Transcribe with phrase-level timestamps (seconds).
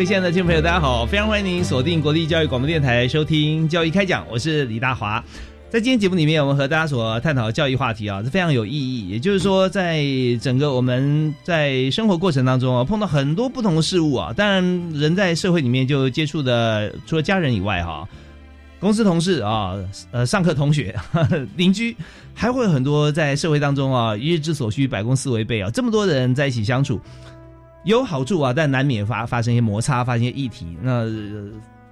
[0.00, 1.04] 各位亲爱的听众朋友，大家好！
[1.04, 5.22] 非常欢迎您锁定国立教育广播电台收听《教育开讲》，我是李大华。
[5.68, 9.10] 在今天节目里面，我们和大家所探讨的教育话题啊，是非常有意义。
[9.10, 10.02] 也就是说，在
[10.40, 14.32] 整个我们在生活过程当中啊，碰到很多不同的事物啊。
[14.34, 18.08] 当然，人在社会里面就接触的，除了家人以外哈，
[18.78, 19.74] 公司同事啊，
[20.12, 20.98] 呃，上课同学、
[21.56, 21.94] 邻居，
[22.32, 26.98] 还会有很多在社会当中啊，一日之所需，百公司为备啊，这么多人在一起相处。
[27.84, 30.76] 有好处啊，但难免发发生一些摩擦，发生一些议题。
[30.82, 31.06] 那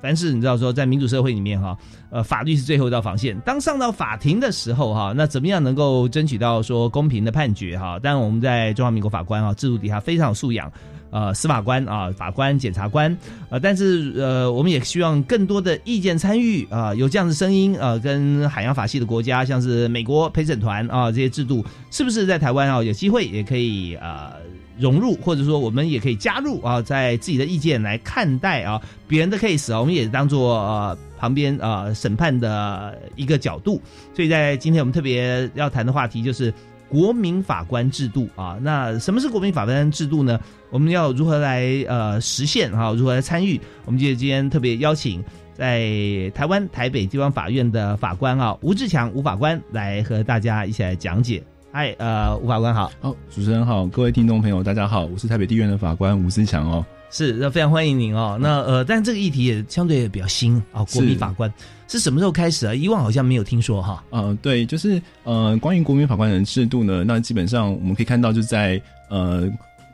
[0.00, 1.77] 凡是你知道说，在民主社会里面哈，
[2.11, 3.36] 呃，法律是最后一道防线。
[3.41, 7.98] 当上到法庭的时候哈，那怎么样能够争取到说公平的判决哈？
[7.98, 10.70] 当然我们在中华民国法官啊制度底下非常有素养，
[11.11, 13.17] 呃，司法官啊，法官、检察官，
[13.50, 24.33] 呃，但是呃，我们也希望更多的意见参与啊，有这样的声音啊，跟海洋法系的国家，像是美国陪审团啊这些制度，是不是在台湾啊有机会也可以啊？
[24.79, 33.80] 融入，或者说我们也可以加入啊，在自己的意见来看待啊别人的 case 啊，我们也当做呃旁边啊审判的一个角度。
[34.14, 36.52] 所以在今天我们特别要谈的话题就是
[36.89, 38.57] 国民法官制度啊。
[38.63, 40.39] 那什么是国民法官制度呢？
[40.70, 42.92] 我们要如何来呃实现啊？
[42.92, 43.61] 如何来参与？
[43.85, 45.23] 我们就今天特别邀请
[45.55, 51.42] 在台湾台北地方法院的法官啊吴志强吴法官来和大家一起来讲解。
[51.70, 61.52] 嗨，呃，吴法官好，好，主持人好，各位听众朋友大家好，我是台北地院的法官吴思强哦，是，那非常欢迎您哦，那呃，但这个议题也相对比较新啊，国民法官
[61.86, 62.74] 是什么时候开始啊？
[62.74, 68.80] 以往好像没有听说哈，呃，对，就是呃，关于国民法官的制度呢，那基本上我们可以看到就在
[69.11, 69.48] 呃。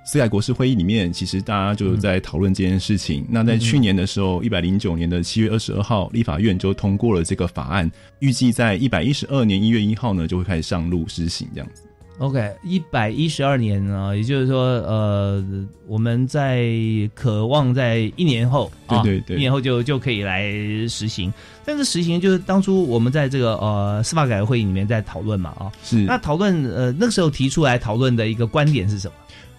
[0.06, 3.24] 四改国事会议里面，其实大家就在讨论这件事情。
[3.28, 11.82] 那在去年的时候，一百零九年的七月二十二号，立法院就通过了这个法案，预计在一百一十二年一月一号呢，就会开始上路施行这样子。
[12.18, 15.44] OK，一百一十二年啊，也就是说，呃，
[15.88, 16.70] 我们在
[17.12, 20.52] 渴望在一年后对，对对，一年后就就可以来
[20.86, 21.32] 实行。
[21.64, 29.14] 但是实行就是当初我们在这个呃司法改革会议里面在讨论嘛啊，是那讨论呃那个时候提出来讨论的一个观点是什么？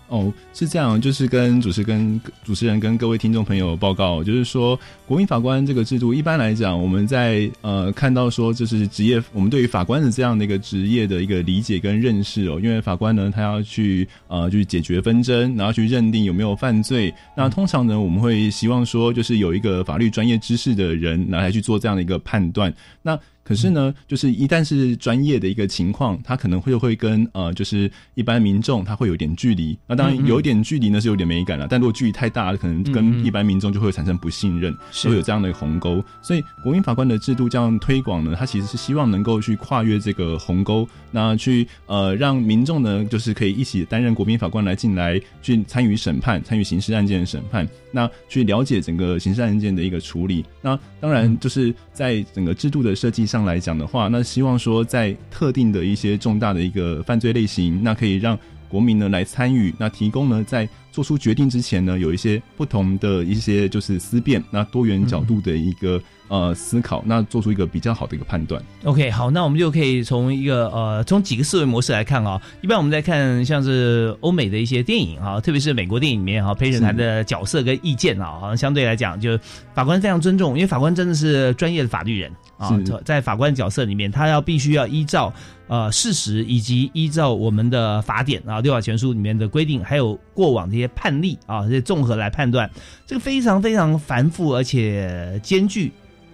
[0.08, 23.20] 哦，是这样，就是跟主持跟主持人跟各位听众朋友报告，就是说国民法官这个制度，一般来讲，我们在呃看到说，就是职业，我们对于法官的这样的一个职业的一个理解跟认识哦，因为法官呢，他要去呃去解决纷争，然后去认定有没有犯罪，那通常呢，我们会希望说，就是有一个法律专业知识的人拿来去做这样的一个判断，那。
[23.46, 29.78] 可是呢，就是一旦是专业的一个情况，他可能会会跟呃，就是一般民众他会有点距离。
[29.86, 36.04] 那当然有一点距离呢是有点美感了，但如果距离太大，可能跟一般民众就会产生不信任，会有这样的鸿沟。
[36.24, 50.44] 所以国民法官的制度这样推广呢，他其实是希望能够去跨越这个鸿沟，那去呃让民众呢，就是可以一起担任国民法官来进来去参与审判，参与刑事案件的审判，那去了解整个刑事案件的一个处理。
[50.64, 53.35] 那当然就是在整个制度的设计上。
[53.36, 66.02] 上来讲的话，那希望说在特定的一些重大的一个犯罪类型，那可以让国民呢来参与，那提供呢在做出决定之前呢，有一些不同的一些就是思辨，那多元角度的一个。
[66.28, 68.60] 呃，思考那做出一个比较好的一个判断。
[68.84, 72.42] OK，好，那我们就可以从一个呃，从几个思维模式来看啊。
[72.64, 79.38] 一般我们在看像是欧美的一些电影啊，特别是美国电影里面啊，陪审团的角色跟意见啊，好像相对来讲，就
[79.76, 82.76] 法官非常尊重，因为法官真的是专业的法律人啊，
[83.06, 85.32] 在法官角色里面，他要必须要依照
[85.68, 92.70] 呃事实以及依照我们的法典啊，六法全书里面的规定，还有过往这些判例啊，这些综合来判断，
[93.08, 95.92] 这个非常非常繁复而且艰巨。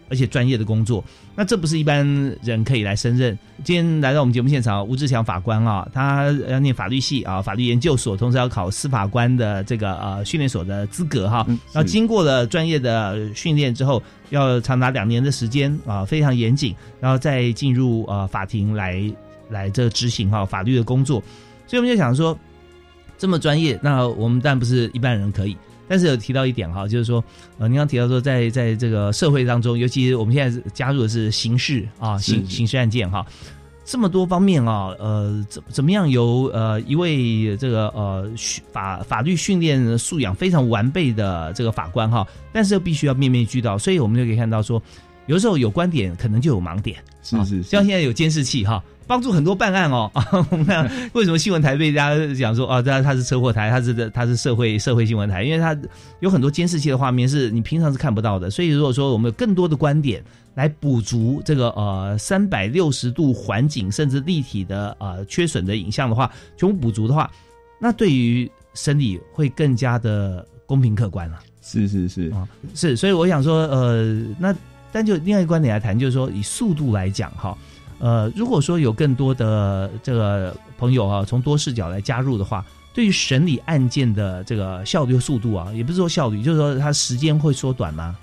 [0.09, 1.01] 而且专业的工作。
[1.38, 2.06] 那这不是一般
[2.44, 3.39] 人可以来胜任。
[3.63, 11.45] 今天来到我们节目现场，吴志强法官啊，他要念法律系啊，法律研究所，同时要考司法官的这个呃训练所的资格哈。
[11.47, 19.01] 然后经过了专业的训练之后，要长达两年的时间啊，非常严谨，然后再进入呃法庭来
[19.50, 21.24] 来这执行哈法律的工作。
[21.68, 22.38] 所以我们就想说，
[23.21, 25.56] 这么专业，那我们当然不是一般人可以。
[25.88, 27.23] 但是有提到一点哈，就是说，
[27.59, 33.23] 呃，您刚提到说，在在这个社会当中，尤其我们现在加入的是刑事啊，刑刑事案件哈，
[33.85, 38.27] 这么多方面啊，呃，怎怎么样由呃一位这个呃
[38.73, 44.81] 法法律训练素养非常完备的这个法官哈，但是又必须要面面俱到，所以我们就可以看到说，
[45.27, 48.83] 有时候有观点可能就有盲点，是是，像现在有监视器哈。
[49.11, 50.25] 帮助很多办案哦啊！
[50.49, 55.77] 我们看为什么新闻台被大家讲说啊，他他是车祸台，他是他是社会社会新闻台，因为他
[56.21, 58.49] 有很多监视器的画面是你平常是看不到的。
[58.49, 60.23] 所以如果说我们有更多的观点
[60.53, 67.29] 来补足这个呃三百六十度环境甚至立体的呃缺损的影像的话，全部补足的话，
[67.81, 71.37] 那对于审理会更加的公平客观了。
[71.61, 72.95] 是是是啊，是。
[72.95, 74.55] 所以我想说呃，那
[74.89, 77.57] 但就另外一个观点来谈，就是说以速度来讲哈。
[78.01, 82.65] 呃，如果说有更多的这个朋友啊，从多视角来加入的话，
[82.95, 88.18] 对于审理案件的这个效率、速度啊，也不是说效率，就是说它时间会缩短吗？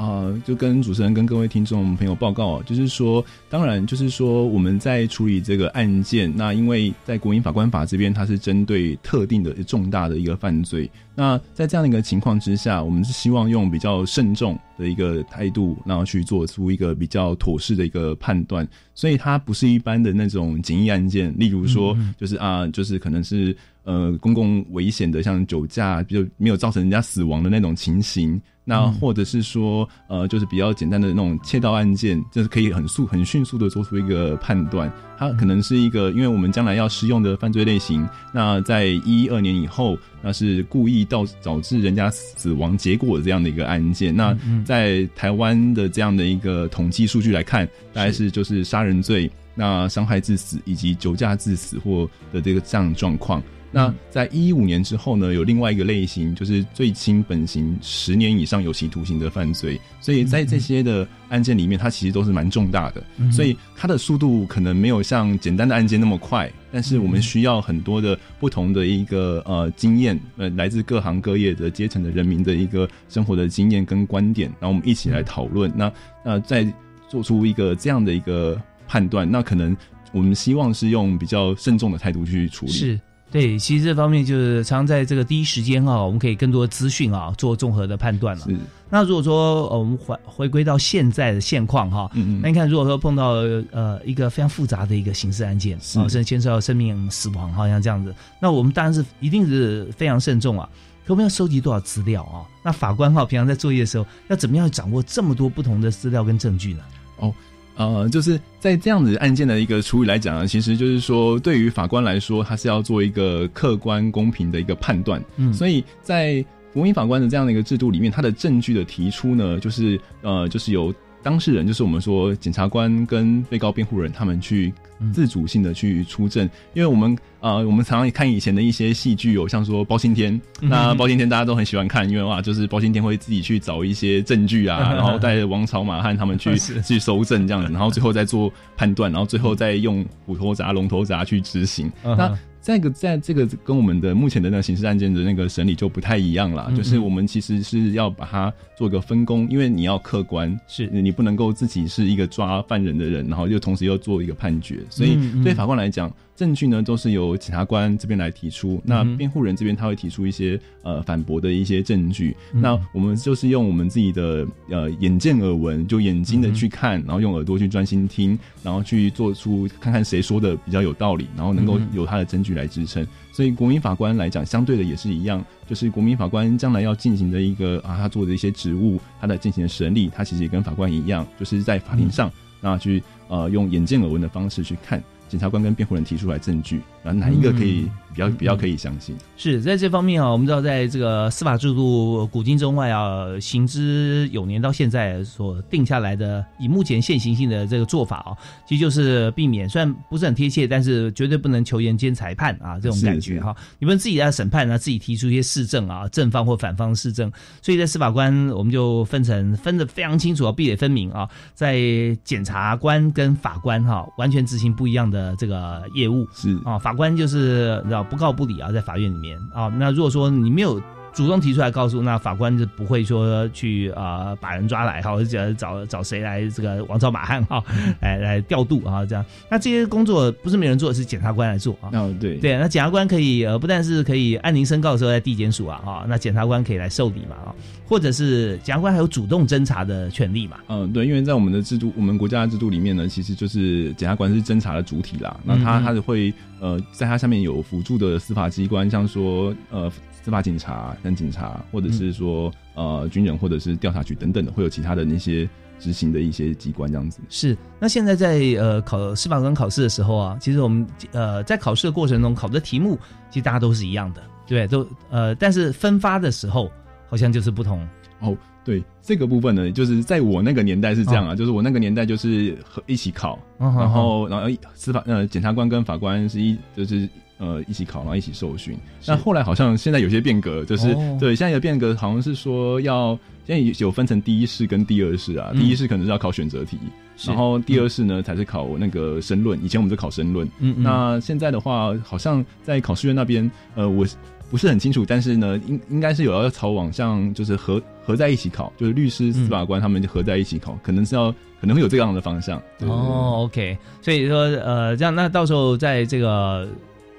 [0.00, 23.54] 啊，就跟主持人跟各位听众朋友报告，就是说，当然就是说，我们在处理这个案件，那因为在国民法官法这边，它是针对特定的重大的一个犯罪，那在这样的一个情况之下，我们是希望用比较慎重的一个态度，然后去做出一个比较妥适的一个判断，所以它不是一般的那种简易案件，例如说，就是啊，就是可能是
[23.84, 28.40] 呃公共危险的，像酒驾，就没有造成人家死亡的那种情形。
[28.64, 34.92] 那或者是说，呃，就是比较简单的那种窃盗案件，就是可以很速、很迅速的做出一个判断。
[35.18, 44.14] 它可能是一个，因为我们将来要适用的犯罪类型，那在一二年以后，那是故意导导致人家死亡结果的这样的一个案件。
[44.14, 53.42] 那在台湾的这样的一个统计数据来看，大概是就是杀人罪、那伤害致死以及酒驾致死或的这个这样状况。
[53.72, 59.80] 那在一五年之后呢，有另外一个类型，就是最轻本刑十年以上有期徒刑的犯罪。
[60.00, 63.02] 所以在这些的案件里面，它其实都是蛮重大的。
[63.30, 75.70] 所以它的速度可能没有像简单的案件那么快，但是我们需要很多的不同的一个呃经验，呃，来自各行各业的阶层的人民的一个生活的经验跟观点，然后我们一起来讨论。
[75.76, 75.92] 那
[76.24, 76.66] 那再
[77.08, 79.76] 做出一个这样的一个判断，那可能
[80.12, 82.72] 我们希望是用比较慎重的态度去处理。
[82.72, 83.00] 是。
[83.30, 88.46] 对，其实这方面就是常在这个第一时间啊，我们可以更多资讯啊，做综合的判断了。
[88.88, 92.10] 那如果说我们回回归到现在的现况哈，
[92.42, 93.34] 那你看，如果说碰到
[93.70, 100.68] 呃一个非常复杂的一个刑事案件啊，甚至牵涉到生命死亡，好像这样子，那我们当然是一定是非常慎重啊。
[101.06, 102.42] 可我们要收集多少资料啊？
[102.64, 106.80] 那法官哈，平常在作业的时候，要怎么样掌握这么多不同的资料跟证据呢？
[107.18, 107.32] 哦。
[107.76, 115.22] 呃，就是在这样子案件的一个处理来讲呢，其实就是说，对于法官来说，他是要做一个客观公平的一个判断。
[115.36, 120.94] 嗯，所以在国民法官的这样的一个制度里面，他的证据的提出呢，就是呃，就是由。
[121.22, 124.72] 当事人就是我们说检察官跟被告辩护人，他们去
[125.12, 141.90] 自主性的去出证，因为我们啊，我们常常看以前的一些戏剧，有像说包青天，那包青天大家都很喜欢看，因为哇，就是包青天会自己去找一些证据啊， 然后带着王朝马汉他们去 去搜证这样子，然后最后再做判断，然后最后再用虎头铡、龙头铡去执行。
[142.02, 156.12] 那这个在这个跟我们的目前的那个刑事案件的那个审理就不太一样了，就是我们其实是要把它做个分工，因为你要客观，是你不能够自己是一个抓犯人的人，然后又同时又做一个判决，所以对法官来讲。
[156.40, 173.06] 证据呢，都是由检察官这边来提出，那辩护人这边他会提出一些呃反驳的一些证据，那我们就是用我们自己的呃眼见耳闻，就眼睛的去看，然后用耳朵去专心听，然后去做出看看谁说的比较有道理，然后能够有他的证据来支撑。
[173.32, 182.32] 所以国民法官来讲，相对的也是一样，就是国民法官将来要进行的一个啊，他做的一些职务，他的进行的审理，他其实也跟法官一样，就是在法庭上
[182.62, 185.04] 那去呃用眼见耳闻的方式去看。
[185.30, 189.16] 检察官跟辩护人提出来证据，啊哪一个可以比较比较可以相信？
[189.36, 203.56] 是在这方面啊，我们知道在这个司法制度古今中外啊，行之有年到现在所定下来的，以目前现行性的这个做法啊，其实就是避免，虽然不是很贴切，但是绝对不能求严兼裁判啊，这种感觉哈。
[203.78, 211.80] 你们自己在审判呢，自己提出一些事证啊，正方或反方事证，所以在司法官我们就分成分的非常清楚啊，壁垒分明啊，在
[212.24, 215.34] 检察官跟法官哈，完全执行不一样的。
[215.38, 220.82] 这个业务是啊，法法官就是知道不告不理啊，在法院里面啊，那如果说你没有。
[221.12, 227.62] 主动提出来告诉那法官就不会说去啊把人抓来哈，或者找找谁来这个王朝马汉哈，
[228.00, 229.24] 来来调度啊这样。
[229.50, 231.90] 那这些工作不是没人做，是检察官来做啊。
[231.92, 237.54] 哦，对对，那检察官可以呃不但是可以按铃申告的时候在地检署啊哈，那检察官可以来受理嘛啊，
[237.86, 240.58] 或者是检察官还有主动侦查的权利嘛。
[240.68, 245.36] 嗯，对，因为在我们的制度，我们国家的制度里面呢，其实就是检察官是侦查的主体啦。
[245.44, 249.90] 那他他是会呃在他下面有辅助的司法机关，像说呃。
[250.22, 257.20] 司法警察、跟警察，或者是说呃军人，或者是调查局等等的，会有其他的那些执行的一些机关这样子。
[257.28, 257.56] 是。
[257.78, 262.98] 那现在在呃考司法官考试的时候啊，其实我们呃在考试的过程中考的题目，
[263.30, 266.70] 其实大家都是一样的，对，都呃，但是分发的时候
[267.08, 267.86] 好像就是不同。
[268.20, 277.08] 哦，对，这个部分呢，就是在我那个年代是这样啊，就是我那个年代就是和一起考，然后然后司法呃检察官跟法官是一就是。
[277.40, 278.76] 呃，一起考，然后一起受训。
[279.06, 285.50] 那后来好像现在有些变革，就是对现在的变革，好像是说要现在有分成第一试跟第二试啊。
[285.54, 286.78] 第一试可能是要考选择题，
[287.24, 289.58] 然后第二试呢才是考那个申论。
[289.64, 290.82] 以前我们是考申论，嗯嗯。
[290.82, 294.06] 那现在的话，好像在考试院那边，呃，我
[294.50, 302.60] 不是很清楚，但是呢，应应该是有要朝往像就是合合在一起考，就是律师、司法官他们就合在一起考，可能是要可能会有这样的方向。
[302.80, 303.78] 哦，OK。
[304.02, 306.68] 所以说，呃，这样那到时候在这个。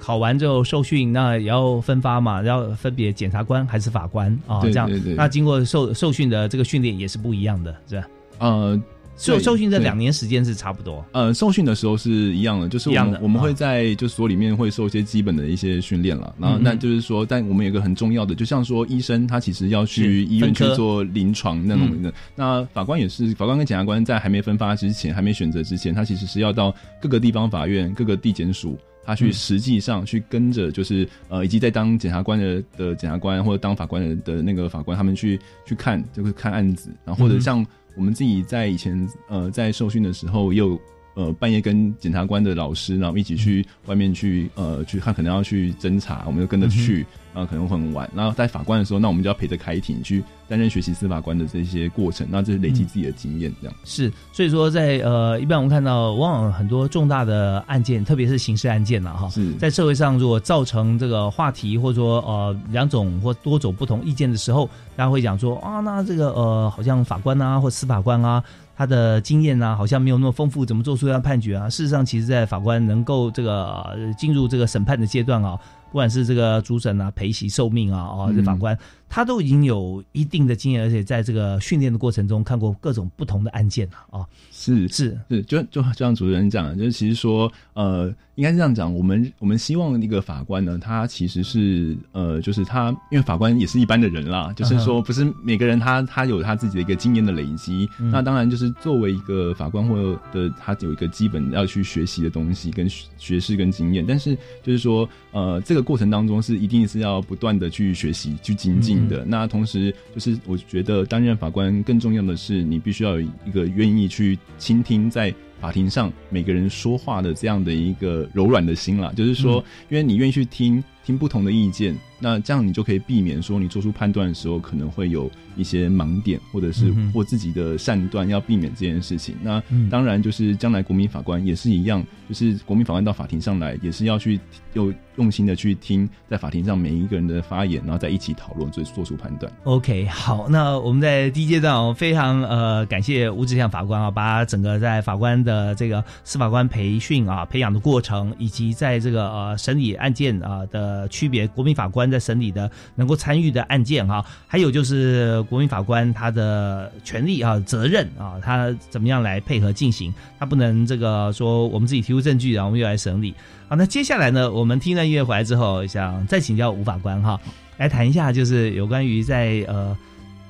[0.02, 4.60] 考完之后受训，那也要分发嘛，要分别检察官还是法官啊？
[4.64, 8.08] 这样，那经过受受训的这个训练也是不一样的，是吧？
[8.40, 8.82] 呃，
[9.16, 11.06] 受受训这两年时间是差不多。
[11.12, 16.34] 呃，受训的时候是一样的，就是我们我们会在就所里面会受一些基本的一些训练了。
[16.40, 22.12] 然后那就是说，但我们有一个很重要的，就像说医生他其实要去医院去做临床那种的。
[22.36, 28.76] 那法官也是，法官跟检察官在还没分发之前，还没选择之前，他其实是要到各个地方法院、各个地检署。
[29.04, 37.66] 他去实际上去跟着，就是呃，以及在当检察官的的检察官或者当法官的的那个法官，他们去去看，就是看案子，然后或者像
[37.96, 40.80] 我们自己在以前呃在受训的时候，也有
[41.14, 47.06] 呃半夜跟检察官的老师，然后一起去外面去呃去看，可能要去侦查，我们就跟着去。
[47.34, 48.12] 啊，可能会很晚。
[48.14, 52.28] 然后在法官的时候，那我们就要陪着开庭去担任学习司法官的这些过程。
[52.30, 54.12] 那这是累积自己的经验，这样是。
[54.34, 68.44] 所以说，在呃，一般我们看到，往往很多重大的案件，特别是刑事案件了哈，在社会上如果造成这个话题，或者说呃两种或多种不同意见的时候，大家会讲说啊，那这个呃，好像法官啊或司法官啊，
[68.82, 71.70] 他的经验啊，好像没有那么丰富，怎么做出这样判决啊？
[71.70, 75.56] 事实上，其实，在法官能够这个进入这个审判的阶段啊。
[75.92, 78.76] 不管是这个主审啊、陪席受命啊，哦，这法官。
[79.14, 84.26] 他都已经有一定的经验，而且在这个训练的过程中看过各种不同的案件了啊！
[84.50, 102.88] 是是是，就就就像主持人讲的，就是其实说，呃，应该是这样讲，我们我们希望一个法官呢，他其实是呃，就是他，因为法官也是一般的人啦，就是说，不是每个人他他有他自己的一个经验的累积，那当然就是作为一个法官或的他有一个基本要去学习的东西跟
[103.18, 109.01] 学识跟经验，但是就是说，呃，这个过程当中是一定是要不断的去学习去精进。
[109.08, 119.14] 的那同时，就是我觉得担任法官更重要的是，你必须要有一个愿意去倾听在法庭上每个人说话的这样的一个柔软的心啦。
[119.16, 121.96] 就是说，因为你愿意去听听不同的意见。
[122.24, 129.36] 那这样你就可以避免说你做出判断的时候可能会有一些盲点，或者是或自己的善断，要避免这件事情。
[129.42, 134.40] 那当然就是将来国民法官也是一样，就是国民法官到法庭上来也是要去
[134.74, 139.52] 有用心的去听在法庭上每一个人的发言，然后再一起讨论，做做出判断。
[139.64, 152.02] OK，好，那我们在第一阶段非常呃感谢吴志祥法官啊，把整个在法官的这个司法官培训啊培养的过程，以及在这个呃审理案件啊的区别，国民法官。
[152.12, 160.14] 在审理的能够参与的案件哈，还有就是国民法官他的权利啊、责任啊，他怎么样来配合进行？
[160.38, 163.34] 他不能这个说我们自己提出证据，然后我们又来审理。
[163.70, 167.40] 好，那接下来呢，我们听了音乐回来之后，想再请教吴法官哈，
[167.78, 169.96] 来谈一下就是有关于在呃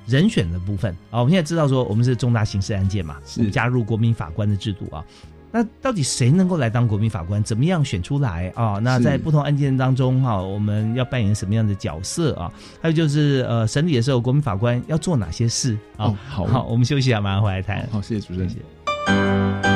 [0.07, 1.19] 人选的部分啊。
[1.19, 5.03] 我们现在知道说我们是重大刑事案件嘛，是加入国民法官的制度啊。
[5.51, 7.43] 那到底谁能够来当国民法官？
[7.43, 8.79] 怎么样选出来啊？
[8.81, 12.51] 那在不同案件当中哈、我们要扮演什么样的角色啊？
[12.81, 16.05] 还有就是呃，审理的时候，国民法官要做哪些事啊？
[16.05, 17.87] 哦好好，我们休息一下，马上回来谈。
[17.91, 18.49] 好，谢谢主持人。
[19.07, 19.70] Open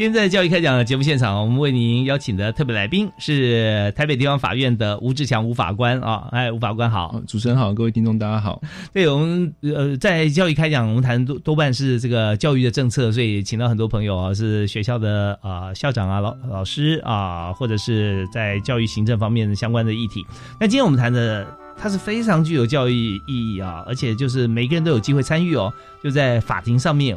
[0.00, 7.20] 今天在教育开讲的节目现场，我们为您邀请的特别来宾是台北地方法院的吴志强吴法官啊，哎，吴法官好。
[7.28, 8.62] 主持人好，各位听众大家好。
[8.94, 20.24] 对我们呃，在教育开讲，我们谈多多半是这个教育的政策，所以请到很多朋友啊，是学校的啊校长啊、老老师啊，或者是在教育行政方面相关的议题。
[20.58, 25.70] 那今天我们谈的，它是非常具有教育意义啊，而且就是每个人都有机会参与哦，
[26.02, 27.14] 就在法庭上面。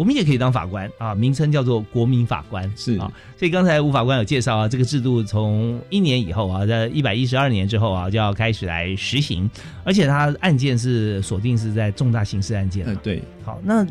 [0.00, 3.12] 我们也可以当法官啊，名称叫做国民法官是啊。
[3.36, 9.50] 所以刚才吴法官有介绍啊，这个制度从一年以后啊，在一百一十二年之后啊，就要开始来实行，
[9.84, 13.86] 而且它案件是锁定是在重大刑事案件啊。，呃对，好，那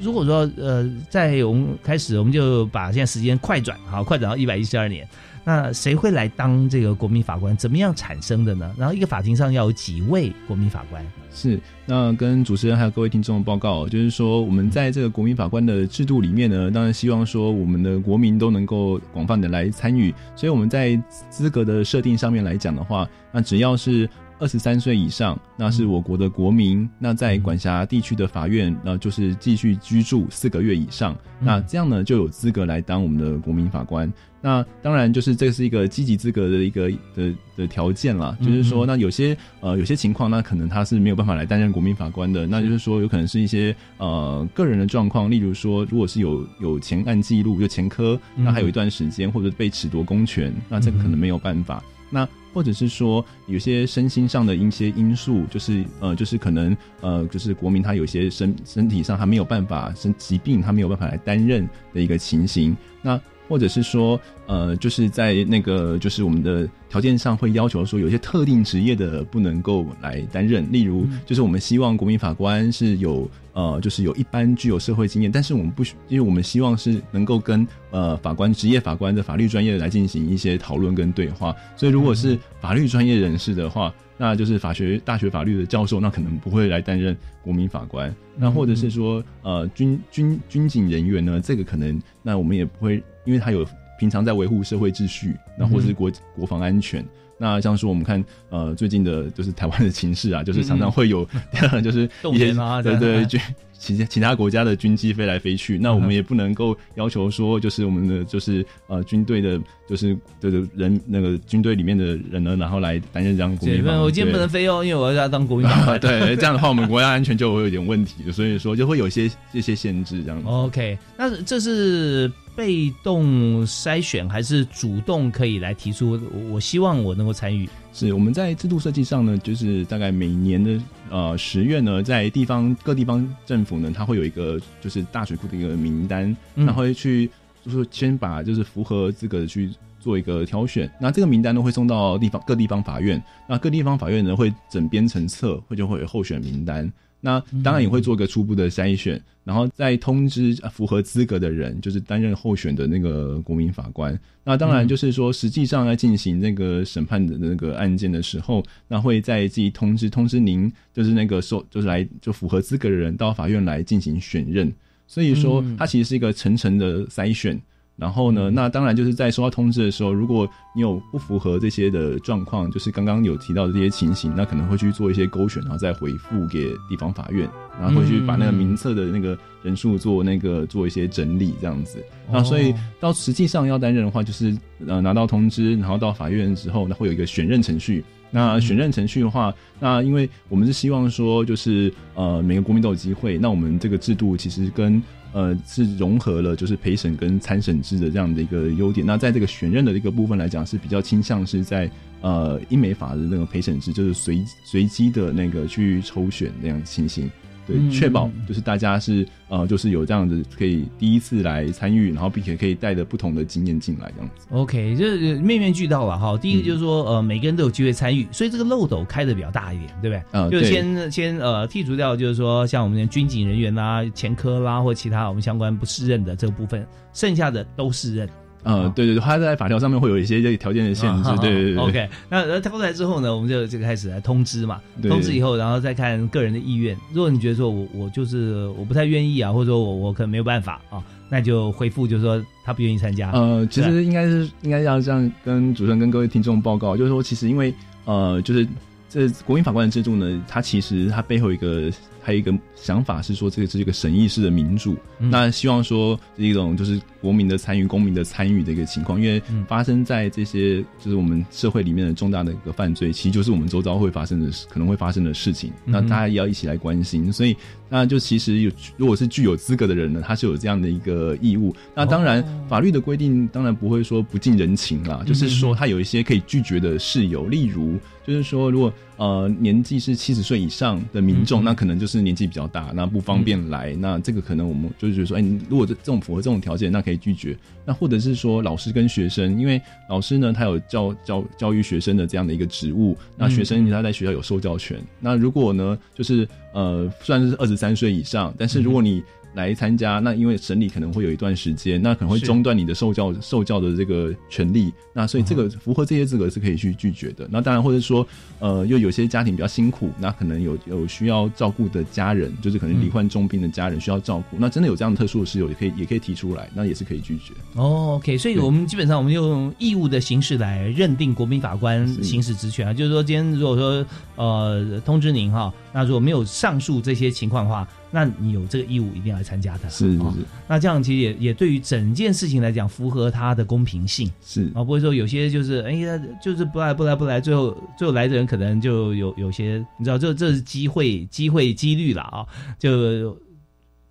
[0.00, 5.06] 如果说呃，在我们开始，我们就把现在时间快转，好，快转到一百一十二年。
[5.44, 7.56] 那谁会来当这个国民法官？
[7.56, 8.72] 怎么样产生的呢？
[8.78, 11.04] 然后一个法庭上要有几位国民法官？
[11.30, 24.08] 是，那跟主持人还有各位听众报告，就是说我们在这个国民法官的制度里面呢，当然希望说我们的国民都能够广泛的来参与，所以我们在资格的设定上面来讲的话，那只要是。
[24.38, 26.88] 二十三岁以上，那是我国的国民。
[26.98, 34.12] 那在管辖地区的法院，那就是继续居住四个月以上，那这样呢就有资格来当我们的国民法官。
[34.42, 51.82] 那当然就是这是一个积极资格的一个的的条件啦，就是说，那有些呃有些情况，那可能他是没有办法来担任国民法官的，那就是说有可能是一些呃个人的状况，例如说，如果是有有前案记录、有前科，那还有一段时间，或者被褫夺公权，那这个可能没有办法。
[52.10, 62.76] 那或者是说有些身心上的一些因素，就是呃，就是可能呃，就是国民他有些身身体上他没有办法身疾病，他没有办法来担任的一个情形。
[63.00, 63.18] 那
[63.52, 88.14] 或者是说呃，就是在那个就是我们的条件上会要求说，有些特定职业的不能够来担任，例如就是我们希望国民法官是有呃，就是有一般具有社会经验，但是我们不需，因为我们希望是能够跟呃法官职业法官的法律专业来进行一些讨论跟对话，所以如果是法律专业人士的话，那就是法学大学法律的教授，那可能不会来担任国民法官。
[88.36, 93.66] 那或者是说，呃，军军军警人员呢，这个可能，那我们也不会，因为他有
[94.02, 97.06] 平常在维护社会秩序，那或是国国防安全。
[97.38, 101.24] 那像说我们看，呃，最近的就是台湾的情势啊，就是常常会有，
[101.84, 103.40] 就是动一些员啊对对对，军
[103.82, 113.98] 其其他国家的军机飞来飞去，那我们也不能够要求说，就是我们的就是呃军队的，就是的的人那个军队里面的人呢，然后来担任这样国对，民法。
[113.98, 115.98] 我今天不能飞哦，因为我要当国民法。
[115.98, 120.46] 对，这样的话我们国家安全就会有点问题，所以说就会有一些这些限制这样子。
[120.46, 126.12] OK，那这是被动筛选还是主动可以来提出？
[126.32, 127.68] 我我希望我能够参与。
[127.92, 137.30] 是我们在制度设计上呢，就是大概每年的呃十月呢，在地方各地方政府呢，它会有一个就是大水库的一个名单，嗯然后会去
[137.64, 146.90] 就是先把就是符合资格的去做一个挑选，那这个名单呢会送到地方各地方法院，那各地方法院呢会整编成册，会就会有候选名单。
[147.24, 154.18] 那当然也会做个初步的筛选，然后再通知呃符合资格的人，就是担任候选的那个国民法官。
[154.42, 164.72] 那当然就是说，实际上在进行那个审判的那个案件的时候，那会再自己通知通知您，就是那个受就是来就符合资格的人到法院来进行选任。
[165.06, 167.56] 所以说，它其实是一个层层的筛选。
[168.02, 177.48] 然后呢，那当然就是在收到通知的时候，如果你有不符合这些的状况，就是刚刚有提到的这些情形，那可能会去做一些勾选，然后再回复给地方法院，
[177.80, 182.04] 然后会去把那个名册的那个人数做那个做一些整理，这样子。
[182.28, 184.52] 那所以到实际上要担任的话，就是
[184.88, 188.04] 呃拿到通知，然后到法院之后，那会有一个选任程序。
[188.32, 195.00] 那选任程序的话，那因为我们是希望说，就是呃每个国民都有机会，那我们这个制度其实跟
[195.32, 199.06] 呃是融合了就是陪审跟参审制的这样的一个优点。
[199.06, 201.90] 那在这个选任的这个部分来讲，是比较倾向是在
[202.20, 207.30] 呃英美法的那个陪审制，就是随随机的那个去抽选那样情形。
[207.66, 214.46] 对，确保就是大家是呃，就是有这样子可以第一次来参与，然后并且可以带着不同的经验进来这样子。
[214.50, 216.36] OK，就是面面俱到了哈。
[216.38, 220.60] 第一个就是说，呃，每个人都有机会参与，所以这个漏斗开的比较大一点，对不对？
[220.60, 228.28] 就先先呃剔除掉，就是说像我们的军警人员啦、前科啦或其他我们相关不适任的这个部分，剩下的都适任。
[228.64, 231.82] 呃，对对对，它在法条上面会有一些这个条件的限制啊，对对对对。
[231.82, 234.80] OK，那呃挑出来之后呢，我们就就开始来通知嘛。
[235.00, 236.96] 对通知以后，然后再看个人的意愿。
[237.12, 243.30] 如果你觉得说我我就是我不太愿意啊，或者说我我可能没有办法啊，那就回复就是说他不愿意参加。
[243.32, 248.66] 呃，其实应该是应该要这样跟主持人跟各位听众报告，就是说，其实因为呃，就是
[249.12, 255.28] 这国民法官的制度呢，它其实它背后一个还有一个想法是说，这个是一个审议式的民主，嗯。
[255.28, 259.66] 那希望说是一种就是国民的参与、公民的参与的一个情况，因为嗯。
[259.68, 267.54] 发生在这些就是我们社会里面的重大的一个犯罪，其实就是我们周遭会发生的事可能会发生的事情，那大家也要一起来关心，所以
[267.90, 271.74] 那就其实有如果是具有资格的人呢，他是有这样的一个义务。
[271.94, 287.56] 那当然，法律的规定当然不会说不近人情啦，就是说他有一些可以拒绝的事由，例如就是说，如果呃年纪是七十岁以上的民众，那可能就是年纪比较大，那不方便来，那这个可能我们就是觉得说，哎，你如果这这种符合这种条件，那可以拒绝。
[287.84, 295.00] 那或者是说老师跟学生，因为老师呢他有教教教育学生的这样的一个职务，那学生他在学校有受教权。
[295.18, 299.22] 那如果呢就是呃算是二十三岁以上，但是如果你
[299.54, 307.48] 来参加，那因为审理可能会有一段时间，那可能会中断你的受教受教的这个权利，那所以这个符合这些资格是可以去拒绝的。
[307.50, 308.26] 那当然，或者说
[308.58, 317.52] 呃，又有些家庭比较辛苦，那可能有有需要照顾的家人，就是可能罹患重病的家人需要照顾，那真的有这样特殊的事由，也可以也可以提出来，那也是可以拒绝。
[317.74, 329.88] 哦，OK，所以我们基本上我们用义务的形式来认定国民法官行使职权啊，就是说今天如果说呃通知您哈，那如果没有上述这些情况的话，那你有这个义务一定要来参加的。
[329.88, 330.18] 哦是是。
[330.18, 334.30] 是那这样其实也也对于整件事情来讲，符合它的公平性。
[334.44, 334.70] 是。
[334.74, 342.46] 啊，不会说有些就是哎呀，就是不来不来不来，最后最后来的人可能就有有些你知道，这这是机会机会几率了啊，
[342.78, 343.36] 就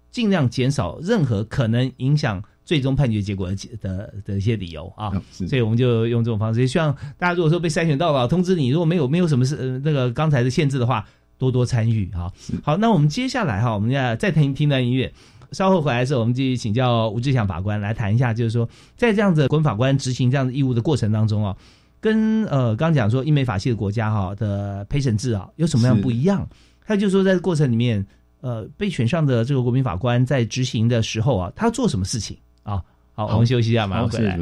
[0.10, 5.12] 尽量减少任何可能影响最终判决结果的的的一些理由啊。
[5.32, 11.08] 所以我们就用这种方式，希望大家如果说被筛选到了，通知你，如果没有没有什么事呃那个刚才的限制的话，
[11.42, 12.32] 多多参与哈。
[12.64, 15.12] 好，那我们接下来哈，我们要再听听段音乐。
[15.54, 21.58] 稍后回来的时候，我们继续请教吴志祥法官来谈一下，就是说在这样子国民法官执行这样的义务的过程当中啊，
[22.00, 26.48] 跟呃刚刚讲说英美法系的国家哈的陪审制啊有什么样不一样？
[26.86, 28.06] 还有就是说在过程里面，
[28.42, 32.80] 呃被选上的这个国民法官在执行的时候啊，他要做什么事情啊？
[33.14, 34.38] 好，我们休息一下，马上回来。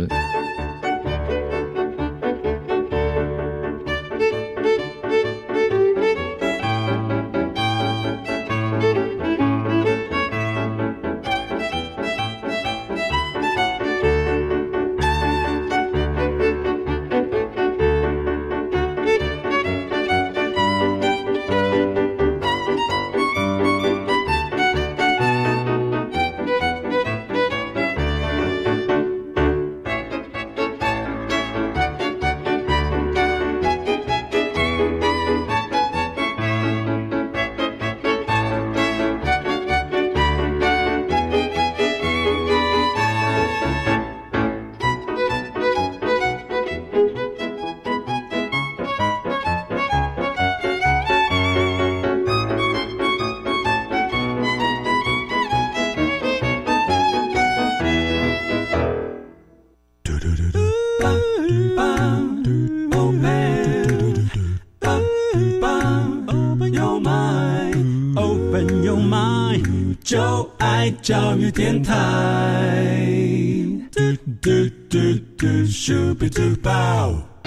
[71.02, 71.96] 教育电台。
[73.92, 74.00] 嘟
[74.42, 74.50] 嘟
[74.90, 74.98] 嘟
[75.38, 77.14] 嘟，Super Duper。
[77.14, 77.39] 知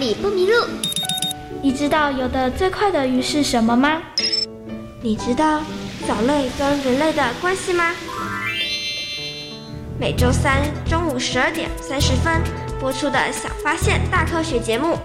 [0.00, 0.54] 里不迷路？
[1.60, 4.00] 你知道游得最快的鱼是什么吗？
[5.02, 5.60] 你知道
[6.08, 7.92] 藻类跟人类的关系吗？
[10.00, 12.40] 每周三中午十二点三十分
[12.80, 14.96] 播出的《小发现大科学》节目，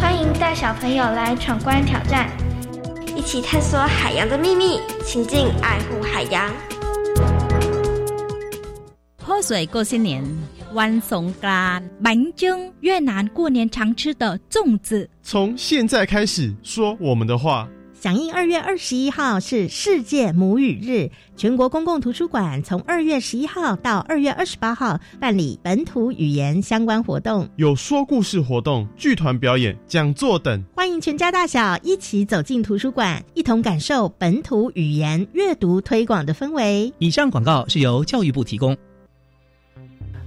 [0.00, 2.28] 欢迎带小朋友来闯关挑战，
[3.14, 6.52] 一起探索海洋的秘密，亲近爱护海洋。
[9.16, 10.24] 泼水过新年，
[10.72, 15.10] 万松干蛮蒸越南过年常吃的粽子。
[15.20, 17.68] 从现在开始说我们的话。
[17.92, 36.92] 响应二月二十一号是世界母语日，全国公共图书馆从二月十一号到二月二十八号办理本土语言相关活动，有说故事活动、剧团表演、讲座等，欢迎全家大小一起走进图书馆，一同感受本土语言阅读推广的氛围。
[36.98, 38.76] 以上广告是由教育部提供。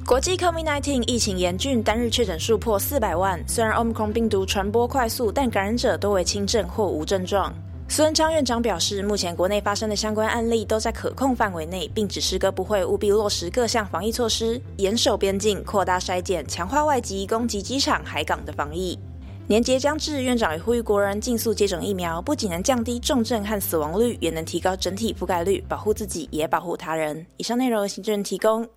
[0.09, 3.39] 国际 COVID-19 疫情严峻，单日确诊数破四百万。
[3.47, 7.53] 虽然 Omicron 病毒传播快速，但感染者多为轻症或无症状。
[7.87, 18.97] 苏文昌院长表示，目前国内发生的相关案例都在可控范围内，并指示各部会务必落实各项防疫措施，严守边境，扩大筛检，强化外籍攻击机场、海港的防疫。
[19.45, 27.23] 年节将至，院长也呼吁国人尽速接种疫苗，不仅能降低重症和死亡率，也能提高整体覆盖率，保护自己也保护他人。
[27.37, 28.67] 以上内容由行政人提供。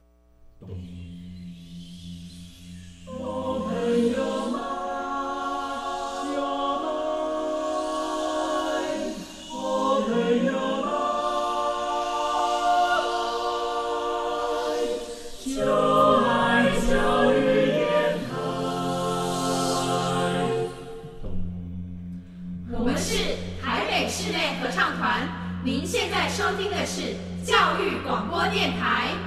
[28.48, 29.21] 电台。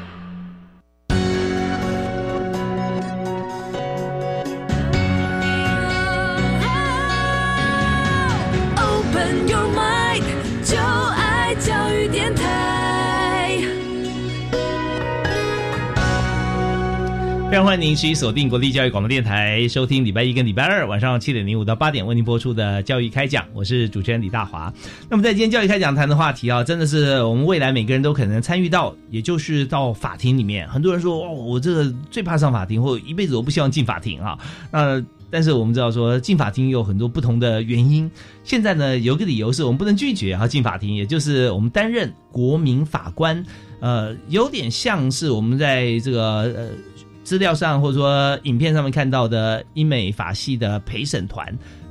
[17.56, 24.74] 非常欢迎您持续锁定国立教育广播电台，收听礼拜一跟礼拜二晚上七点零五到八点为您播出的教育开讲，我是主持人李大华。
[25.10, 30.68] 那么在今天教育开讲谈的话题啊，真的是我们未来每个人都可能参与到，也就是到法庭里面。
[30.68, 34.38] 很多人说哦，我这个最怕上法庭，或一辈子我不希望进法庭啊。
[34.70, 38.12] 那但是我们知道说进法庭有很多不同的原因。
[38.44, 43.42] 现在呢，有个理由是我们不能拒绝啊进法庭，也就是我们担任国民法官，
[43.80, 46.22] 呃，有点像是我们在这个
[46.54, 46.70] 呃。
[47.26, 51.46] 资料上或者说影片上面看到的英美法系的陪审团，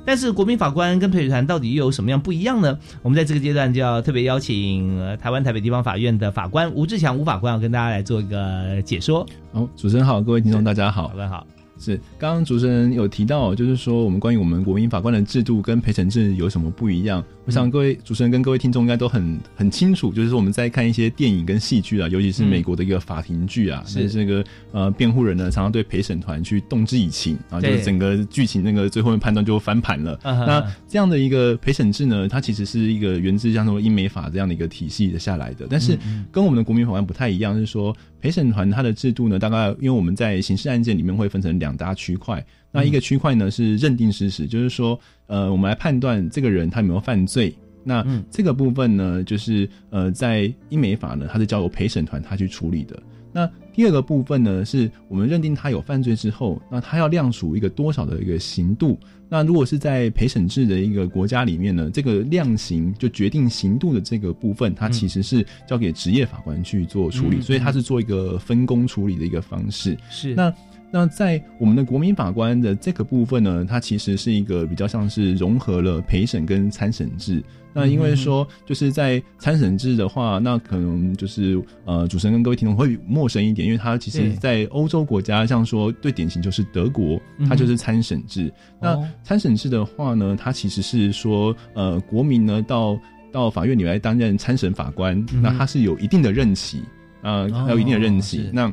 [0.05, 2.79] 但是国民法官跟陪审团到底又有什么样不一样呢？
[3.03, 9.27] 我们在这个阶段就要特别邀请、呃、台湾台北地方法院的法官吴志强吴法官，要跟大家来做一个解说。
[9.51, 11.45] 好，主持人好，各位听众大家好，法官好。
[11.77, 17.23] 是，刚刚主持人有提到，就是说我们关于我们国民法官的制度跟陪审制有什么不一样？
[17.45, 24.09] 我想各位主持人跟各位听众应该都很很清楚，就是说我们在看一些电影跟戏剧啊，尤其是美国的一个法庭剧啊，是。
[24.15, 30.17] 这个呃辩护人呢常常对陪审团去动之以情啊，就是整个剧情那个最后的判断就翻盘了。
[30.23, 35.99] 那这样的一个陪审制呢，它其实是一个源自像说英美法这样的一个体系的下来的，但是
[36.31, 42.43] 跟我们的国民法官不太一样，是说陪审团它的制度呢，大概因为我们在刑事案件里面会分成两大区块。
[42.71, 47.55] 那一个区块呢是认定事实，就是说，呃，我们来判断这个人他有没有犯罪。
[47.83, 52.99] 那这个部分呢，就是呃，在英美法呢，它是交由陪审团他去处理的。
[53.31, 58.97] 那第二个部分呢，是我们认定他有犯罪之后，那他要量属一个多少的一个刑度。
[59.35, 69.97] 那如果是在陪审制的一个国家里面呢，这个量刑就决定刑度的这个部分，它其实是交给职业法官去做处理，所以它是做一个分工处理的一个方式。
[70.09, 70.53] 是那。
[70.91, 77.43] 那在我们的国民法官的这个部分呢，它其实是一个比较像是融合了陪审跟参审制。
[77.75, 88.49] 那因为说就是在参审制的话，那可能就是呃，主持人跟各位听众会陌生一点，因为它其实，在欧洲国家，像说最典型就是德国，它就是参审制。
[88.81, 92.97] 那参审制的话呢，它其实是说呃，国民呢到
[93.31, 96.81] 到法院里来担任参审法官，那他是有一定的任期
[97.21, 98.49] 啊，还有一定的任期。
[98.53, 98.71] 那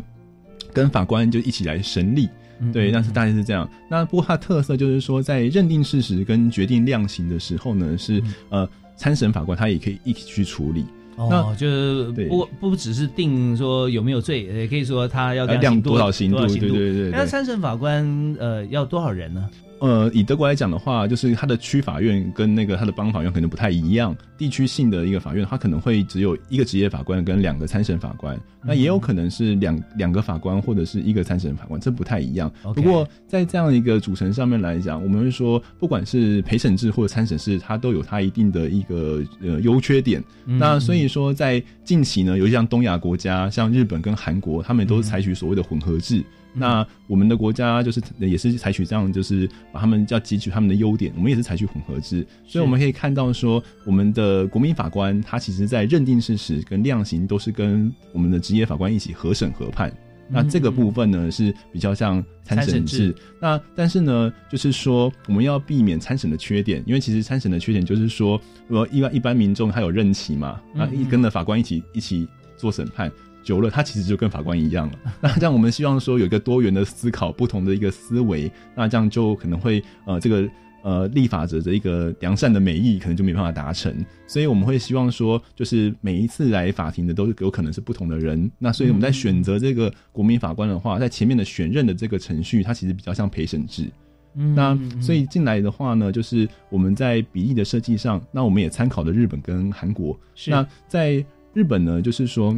[0.73, 2.29] 跟法官就一起来审理，
[2.73, 3.69] 对，但是大概是这样。
[3.91, 10.85] 那不过它特色就是说，在认定事实跟决定量刑的时候呢，是呃参审法官他也可以一起去处理。
[11.17, 17.11] 哦，就是不不只是定说有没有罪，也可以说他要量多少刑度，对对对。
[17.11, 19.49] 那参审法官呃要多少人呢？
[19.83, 24.17] 呃，以德国来讲的话，就是它的区法院跟那个它的邦法院可能不太一样。
[24.39, 32.49] 地区性的一个法院，它可能会只有一个职业法官跟两个参审法官，那也有可能是两两个法官或者是一个参审法官，这不太一样。
[32.77, 40.23] 不过在这样一个组成上面来讲，我们会说，不管是陪审制或者参审制，它都有它一定的一个呃优缺点。
[40.45, 46.23] 那所以说，在近期呢，有像东亚国家，像日本跟韩国，他们都是采取所谓的混合制。
[46.55, 59.93] 那我们的国家就是也是采取这样，就是把他们要汲取他们的优点，我们也是采取混合制，所以我们可以看到说，我们的国民法官他其实在认定事实跟量刑都是跟我们的职业法官一起合审合判。
[60.35, 63.15] 那这个部分呢是比较像参审制。
[63.39, 73.13] 那但是呢，就是说我们要避免参审的缺点，因为其实参审的缺点就是说，如果一般一般民众他有任期嘛，那一跟着法官一起一起做审判。
[73.43, 74.99] 久了，他其实就跟法官一样了。
[75.21, 80.49] 那这样，我们希望说有一个多元的思考，不同的一个思维，那这样就可能会呃，这个
[80.83, 83.95] 呃立法者的一个良善的美意，可能就没办法达成。
[84.27, 88.51] 所以我们会希望说，就是每一次来法庭的都有可能是不同的人。
[88.59, 93.91] 那所以我们在选择这个国民法官的话，在前面的选任的这个程序，它其实比较像陪审制。
[94.35, 100.19] 那所以进来的话呢，就是我们在比例的设计上，那我们也参考了日本跟韩国。
[100.47, 102.57] 那在日本呢，就是说。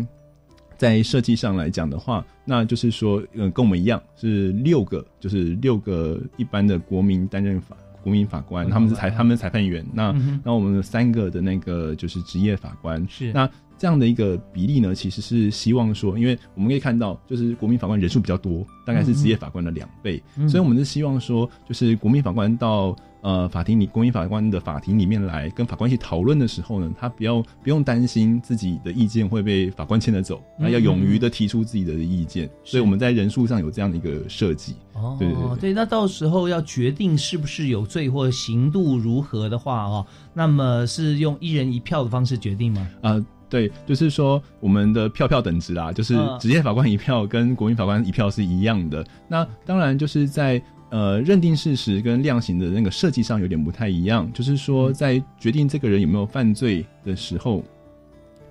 [0.77, 9.85] 在设计上来讲的话，那就是说，嗯，跟我们一样是六个，就是六个一般的国民担任法国民法官，他们是裁他们是裁判员。
[9.93, 13.07] 那那我们三个的那个就是职业法官。
[13.09, 22.97] 是那这样的一个比例呢，其实是希望说，因为我们可以看到，就是国民法官人数比较多，大概是职业法官的两倍，所以我们是希望说，就是国民法官到。
[23.25, 32.51] 呃，法庭里，公民法官的法庭里面来跟法官一起讨论的时候呢，他不要不用担心自己的意见会被法官牵着走，那要勇于的提出自己的意见。
[32.63, 34.75] 所以我们在人数上有这样的一个设计。
[34.93, 42.87] 哦，对对对，那到时候要决定是不是有罪或刑度如何的话，哦，那么是用一人一票的方式决定吗？
[43.01, 49.03] 啊，对，就是说我们的票票等值啦，就是职业法官一票跟国民法官一票是一样的。
[49.27, 50.63] 那当然就是在。
[50.91, 57.65] 呃，认定事实跟量刑的那个设计上有点不太一样，就是说，在决定这个人有没有犯罪的时候，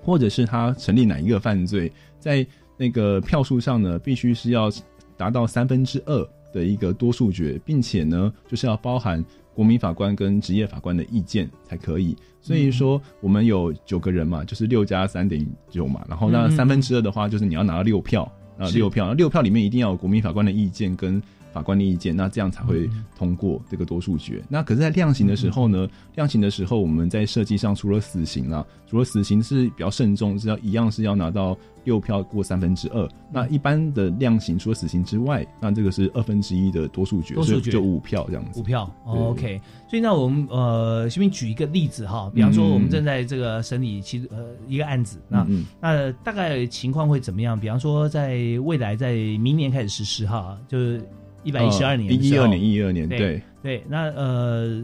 [0.02, 4.70] 或者是他成立哪一个犯罪，在那个票数上呢，必须是要
[5.16, 12.14] 达到三分之二的一个多数决，并且呢，就是要包含国民法官跟职业法官的意见才可以。
[12.42, 21.22] 所以说，我们有九个人嘛，就是六加三等于九嘛，然后那三分之二的话，就是你要拿到六票啊，六票，六票里面一定要有国民法官的意见跟。
[21.54, 24.42] 法官的意见，那这样才会通过这个多数决。
[24.48, 25.88] 那可是，在量刑的时候呢？
[26.16, 33.08] 量刑的时候，我们在设计上除了死刑啊，除了死刑是比较慎重，是要一样是要拿到六票过三分之二。
[33.32, 38.60] 那一般的量刑除了死刑之外，那这个是二分之一的多数决，多数决就五票这样子。
[38.60, 39.60] 五票，OK。
[39.88, 45.46] 所以那我们呃，先举一个例子哈，比方说我们正在这个审理其呃一个案子，那
[45.80, 47.58] 那大概情况会怎么样？
[47.58, 51.00] 比方说在未来在明年开始实施哈，就是。
[51.44, 54.82] 一百一十二年，一二年，一二年，对对，那呃，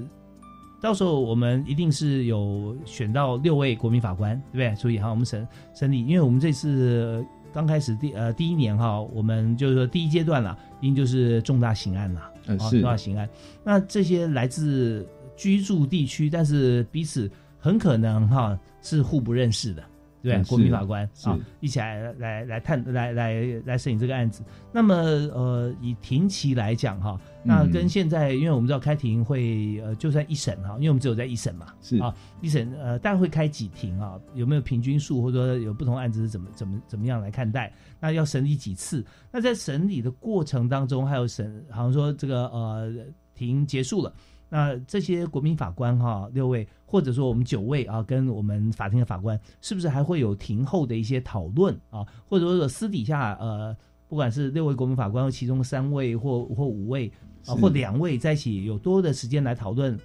[0.80, 4.74] 到时候我们一定是有选到六位国民法官，对不对？
[4.76, 13.28] 所以哈，我们审审理，因为我们这次刚开始第呃第一年哈，我们就是说第一阶段啦，一定就是重大刑案啦，啊，重大刑案。
[13.64, 19.82] 那这些来自居住地区，但是彼此很可能哈是互不认识的。
[20.22, 24.42] 对，国民法官啊，一起来来来探来来来审理这个案子。
[24.72, 34.20] 那么呃，以庭期来讲哈，那跟现在，因为我们知道开庭会呃，就算一审哈，因为我们只有在一审嘛，是啊，一审呃，大概会开几庭啊？
[34.34, 37.72] 有没有平均数，或者说有不同案子是怎么怎么怎么样来看待？
[37.98, 39.04] 那要审理几次？
[39.32, 42.92] 那在审理的过程当中，还有审，好像说这个呃，
[43.34, 44.12] 庭结束了。
[44.50, 52.04] 那这些国民法官哈六位，或者说我们九位啊，跟我们法庭的法官，是不是还会有庭后的一些讨论啊？
[52.28, 53.74] 或者说私底下呃，
[54.08, 57.10] 不管是六位国民法官或其中三位或或五位
[57.46, 59.98] 啊，或两位在一起，有多的时间来讨论，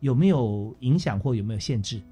[0.00, 2.02] 有没有影响或有没有限制？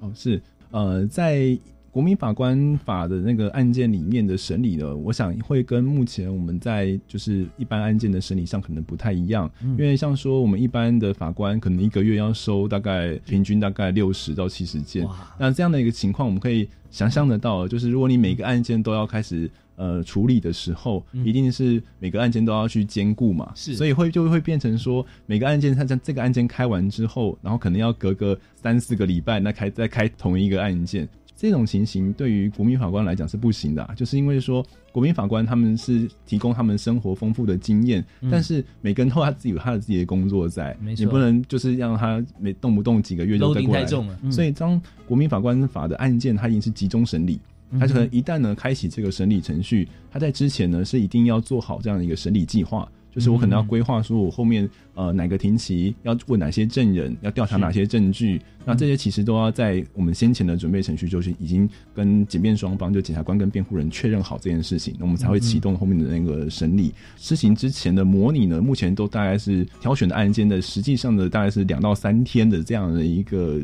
[0.00, 1.58] 哦，是呃，在。
[1.90, 15.06] 国民法官法的那个案件里面的审理呢，我想会跟目前我们在就是一般案件的审理上可能不太一样，因为像说我们一般的法官可能一个月要收大概平均大概六十到七十件，
[15.38, 31.08] 那这样的一个情况，我们可以想象得到，就是如果你每个案件都要开始呃处理的时候，一定是每个案件都要去兼顾嘛，是，所以会就会变成说每个案件它在这个案件开完之后，然后可能要隔个三四个礼拜，那开再开同一个案件。
[31.40, 38.28] 这种情形对于国民法官来讲是不行的、啊，就是因为说国民法官他们是提供他们生活丰富的经验，嗯。
[38.28, 44.18] 但是每个人都有他自己有他的自己的工作在，你不能就是让他每动不动几个月就再过来，太重了。
[44.24, 44.32] 嗯。
[44.32, 47.40] 所以当国民法官法的案件，它已经是集中审理。
[47.78, 66.94] 他可能一旦呢开启这个审理程序，他在之前呢是一定要做好这样的一个审理计划，就是我可能要规划说我后面呃哪个庭期要问哪些证人，要调查哪些证据，那这些其实都要在我们先前的准备程序就是已经跟检辩双方，就检察官跟辩护人确认好这件事情，那我们才会启动后面的那个审理。
[67.16, 73.60] 施行之前的模拟呢，目前都大概是挑选的案件的实际上的大概是两到三天的这样的一个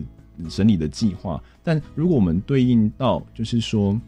[0.49, 1.41] 审理的计划。
[1.63, 4.01] 但如果我们对应到就是说，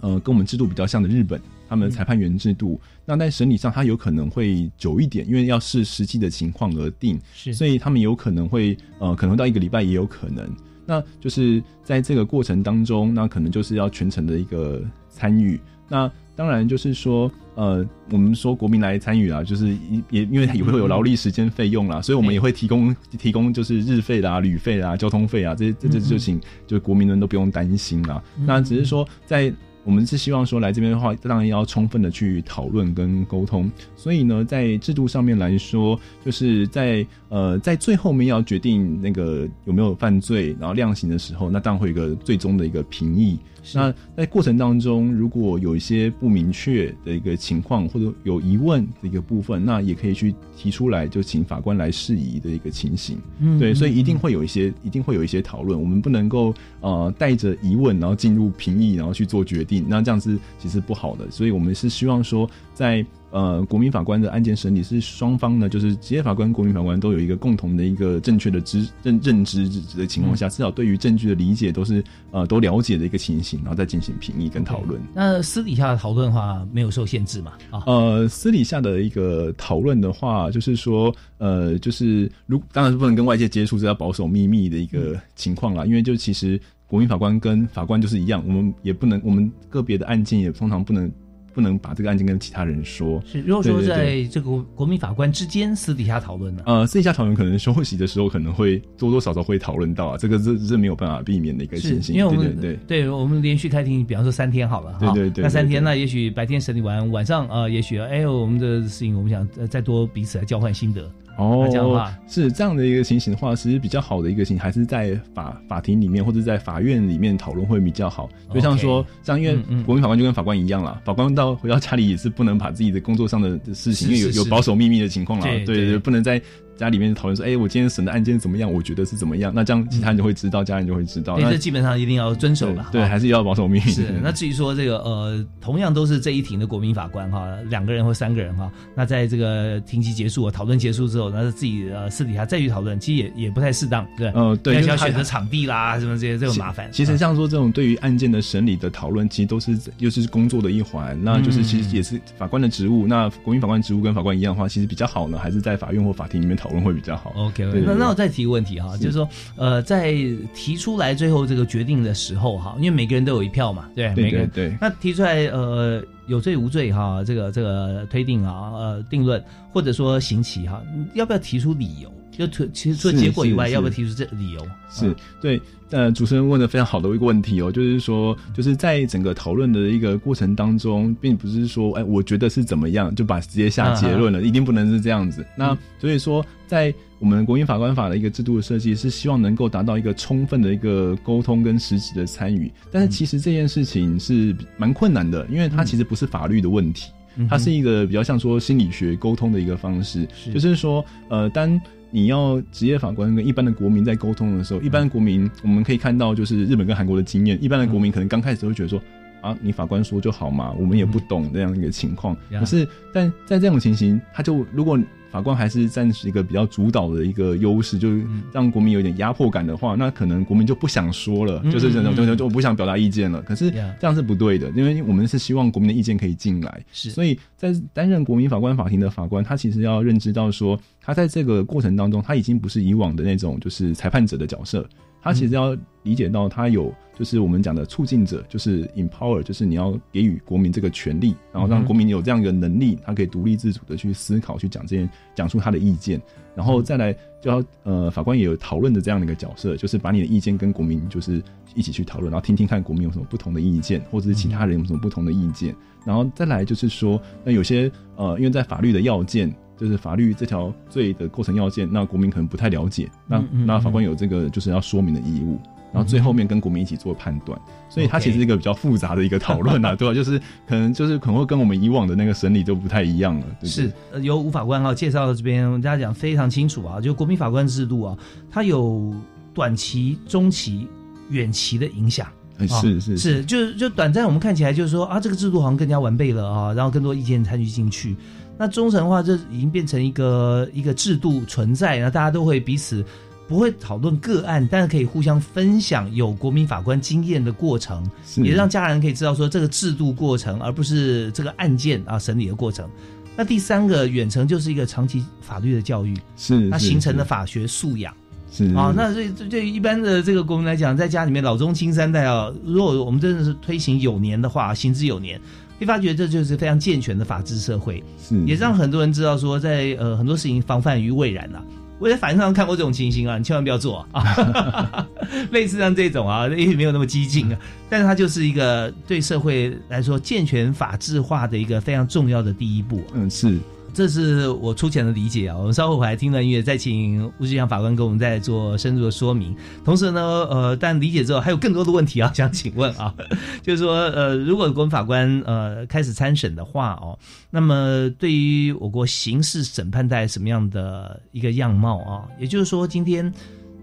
[0.00, 1.40] 呃，跟我们制度比较像的日本，
[1.70, 10.44] 他们的裁判员制度，那在审理上它有可能会久一点，因为要视实际的情况而定，是所以他们有可能会呃，可能到一个礼拜也有可能。
[10.84, 15.60] 那就是在这个过程当中，那可能就是要全程的一个参与。
[15.88, 19.68] 那当然就是说，呃，我们说国民来参与啊，就是
[20.10, 28.20] 也因为也会有劳力时间费用啦，所以我们也会提供提供就是日费啦、旅费啦、交通费啊，这些这这事情就是国民们都不用担心啦。
[28.44, 29.52] 那只是说在。
[29.84, 33.70] 我们是希望说来这边的话，当然要充分的去讨论跟沟通。
[33.96, 43.38] 所以呢，在制度上面来说，就是在呃在最后面要决定那个有没有犯罪，然后量刑的时候，那当然会有一个最终的一个评议。
[43.74, 53.18] 那在过程当中，如果有一些不明确的一个情况，或者有疑问的一个部分，那也可以去提出来，就请法官来释疑的一个情形。
[53.38, 55.78] 嗯对，所以一定嗯会有一些，一定会有一些讨论。
[55.78, 61.30] 我们不能够呃带着疑问，然后进入评议，然后去做决定，那这样子其实不好的。
[61.30, 72.02] 所以我们是希望说，在呃国民法官的案件审理是双方呢，就是职业法官、国民法官都有一个共同的一个正确的知认认知的情况下，至少对于证据的理解都是
[72.32, 75.00] 呃都了解的一个情形，然后再进行评议跟讨论。
[75.14, 77.52] 那私底下的讨论的话，没有受限制嘛？
[77.70, 85.84] 啊，呃，私底下的一个讨论的话，就是说，呃，就是如当然是不能跟外界接触，是要保守秘密的一个情况啦。
[85.84, 86.60] 因为就其实
[86.90, 91.08] 国民法官跟法官就是一样，我们也不能，我们个别的案件也通常不能
[91.54, 93.22] 不能把这个案件跟其他人说。
[93.24, 96.64] 是，如果说在这个国民法官之间私底下讨论呢？
[96.66, 102.16] 呃，私底下讨论可能休息的时候可能会多多少少会讨论到啊，这个这这没有办法避免的一个是情形。
[102.16, 111.08] 因为我们对对对我们连续开庭，比方说三天好了，哈对对对那三天那也许白天审理完，晚上呃，也许哎，我们的事情我们想呃再多彼此来交换心得。
[111.36, 118.28] 哦这样的话，是这样的一个情形的话，其实比较好的一个情形还是在法法庭里面或者在法院里面讨论会比较好。
[118.52, 126.40] 就像说，像因为嗯国民法官就跟法官一样啦，法官到回到家里也是不能把自己的工作上的事情，因为有有保守秘密的情况啦，对对对不能在。
[126.80, 128.72] 家里面讨论说，哎、我今天审的案件怎么样？
[128.72, 129.52] 我觉得是怎么样？
[129.54, 131.36] 那这样其他人就会知道，家人就会知道。
[131.36, 132.88] 那对，这基本上一定要遵守了。
[132.90, 133.90] 对，哈还是要保守秘密。
[133.92, 144.28] 是，那至于说这个呃，同样都是这一庭的国民法官哈，两个人或三个人哈，那在这个庭期结束、讨论结束之后，那是自己呃私底下再去讨论，其实也也不太适当，对。
[144.30, 146.90] 呃对要选择场地啦，什么这些，这种麻烦。
[146.90, 153.06] 其实像说这种对于案件的审理的讨论，其实都是又是工作的一环，那就是其实也是法官的职务。
[153.06, 157.32] 那国民法官职务跟法官一样的话，其实比较好呢，还是在法院或法庭里面讨论会比较好。
[157.36, 160.12] OK，那那我再提个问题哈，就是说，呃，在
[160.54, 164.24] 提出来最后这个决定的时候哈，因为每个人都有一票嘛，对，对？
[164.24, 164.78] 每个人对对。
[164.80, 169.42] 那提出来呃有罪无罪哈，这个这个推定啊，呃定论
[169.72, 170.82] 或者说刑期哈，
[171.14, 172.10] 要不要提出理由？
[172.36, 174.66] 就除其实除了结果以外，要不要提出这理由？
[174.90, 175.60] 是对，
[175.90, 185.44] 呃，主持人问的非常好的一个问题哦，就是说，就是在整个讨论的一个过程当中，并不是说，哎，我觉得是怎么样，就把直接下结论了，一定不能是这样子。
[185.56, 192.72] 那所以说，在我们国民法官法的一个制度的设计，是希望能够达到一个充分的一个沟通跟实质的参与。
[192.90, 197.10] 但是其实这件事情是蛮困难的，因为它其实不是法律的问题。
[197.36, 209.00] 嗯它是一个比较像说心理学沟通的一个方式，就是说，呃，当你要职业法官跟一般的国民在沟通的时候，一般的国民我们可以看到，就是日本跟韩国的经验，一般的国民可能刚开始会觉得说。
[209.42, 212.36] 啊，你法官说就好嘛，我们也不懂这样一个情况。
[212.50, 214.98] 呀可是，但在这种情形，他就如果
[215.30, 223.40] 法官还是占一个比较主导的一个优势，就是让国民有点压迫感的话，那可能国民就不想说了，嗯就是这种嗯就就就我不想表达意见了。
[223.42, 226.84] 可是这样是不对的，因为我们是希望国民的意见可以进来。
[226.92, 234.88] 是所以在担任国民法官法庭的法官，他其实要认知到说，他在这个过程当中，他已经不是以往的那种就是裁判者的角色，
[235.22, 246.20] 他其实要理解到他有就是我们讲的促进者，就是 empower，就是你要给予国民这个权利，然后让国民有这样一个能力，他可以独立自主的去思考，去讲这件讲出他的意见，
[246.54, 247.12] 然后再来
[247.42, 251.42] 就要呃法官也有讨论的这样的一个角色，就是把你的意见跟国民就是
[251.74, 259.54] 一起去讨论，然后听听看国民有什么不同的意见，或者是其他人有什么不同的意见，然后再来就是说，那有些呃因为在法律的要件。
[259.80, 265.58] 就是法律这条罪的构成要件，那国民可能不太了解，那那法官有这个就是要说明的义务，
[265.90, 267.58] 然后最后面跟国民一起做判断，
[267.88, 270.12] 所以它其实是一个比较复杂的一个讨论啊， 对吧？
[270.12, 273.46] 就是可能就是可能会跟我们以往的那个审理就不太一样了。
[273.62, 278.18] 是由吴法官啊介绍到这边，大家讲非常清楚啊，就国民法官制度啊，
[278.50, 279.10] 它有
[279.54, 280.86] 短期、中期、
[281.30, 282.26] 远期的影响。
[282.68, 288.14] 是是是，就就短暂我们看起来就是说啊，这个制度好像更加完备了啊，然后更多意见参与进去。
[288.60, 293.02] 那忠诚的话，这已经变成一个一个制度存在，然后大家都会彼此
[293.48, 298.06] 不会讨论个案，但是可以互相分享有国民法官经验的过程，
[298.36, 302.86] 也让家人可以知道说这个制度过程，而不是这个案件啊审理的过程。
[303.34, 308.14] 那第三个远程就是一个长期法律的教育，是它形成的法学素养，
[308.52, 308.92] 是啊。
[308.94, 315.40] 那对对一般的这个国民来讲，在家里面老中青三代啊，如果我们真的是推行有年的话，行之有年。
[315.80, 321.64] 会发觉这就是非常健全的法治社会，是也让很多人知道说，在呃很多事情防范于未然啊。
[321.98, 325.06] 我在法庭上看过这种情形啊，你千万不要做啊。
[325.52, 327.58] 类似像这种啊，也许没有那么激进啊，
[327.88, 333.02] 但是它就是一个对社会来说健全法治化的一个非常重要的第一步。
[333.14, 333.58] 嗯，是。
[333.92, 339.54] 这是我粗浅的理解啊，我们稍后回来听段音乐，再请吴志祥法官给我们再做深入的说明。
[339.84, 343.14] 同时呢，呃，但理解之后还有更多的问题啊，想请问啊，
[343.62, 347.18] 就是说，呃，如果国民法官呃开始参审的话哦，
[347.50, 352.24] 那么对于我国刑事审判带什么样的一个样貌啊？
[352.38, 353.30] 也就是说，今天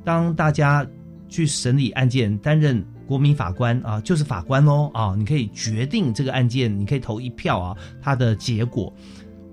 [0.04, 0.88] 当大家
[1.28, 8.92] 去审理案件，担任国民法官啊，就是法官哦啊，你可以决定这个案件，你可以投一票啊，它的结果。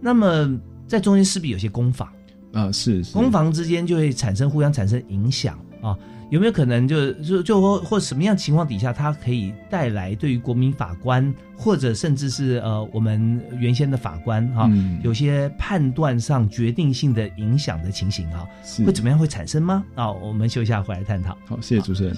[0.00, 2.08] 那么在中间势必有些攻防
[2.52, 5.96] 啊，是攻防之间就会产生互相产生影响啊，
[6.30, 14.70] 有没有可能就就就或或什么样情况底下，它可以带来对于国民法官或者甚至是呃我们原先的法官哈，
[15.02, 18.46] 有些判断上决定性的影响的情形啊，
[18.86, 19.84] 会怎么样会产生吗？
[19.94, 21.36] 啊，我们休息下回来探讨。
[21.46, 22.16] 好，谢谢主持人。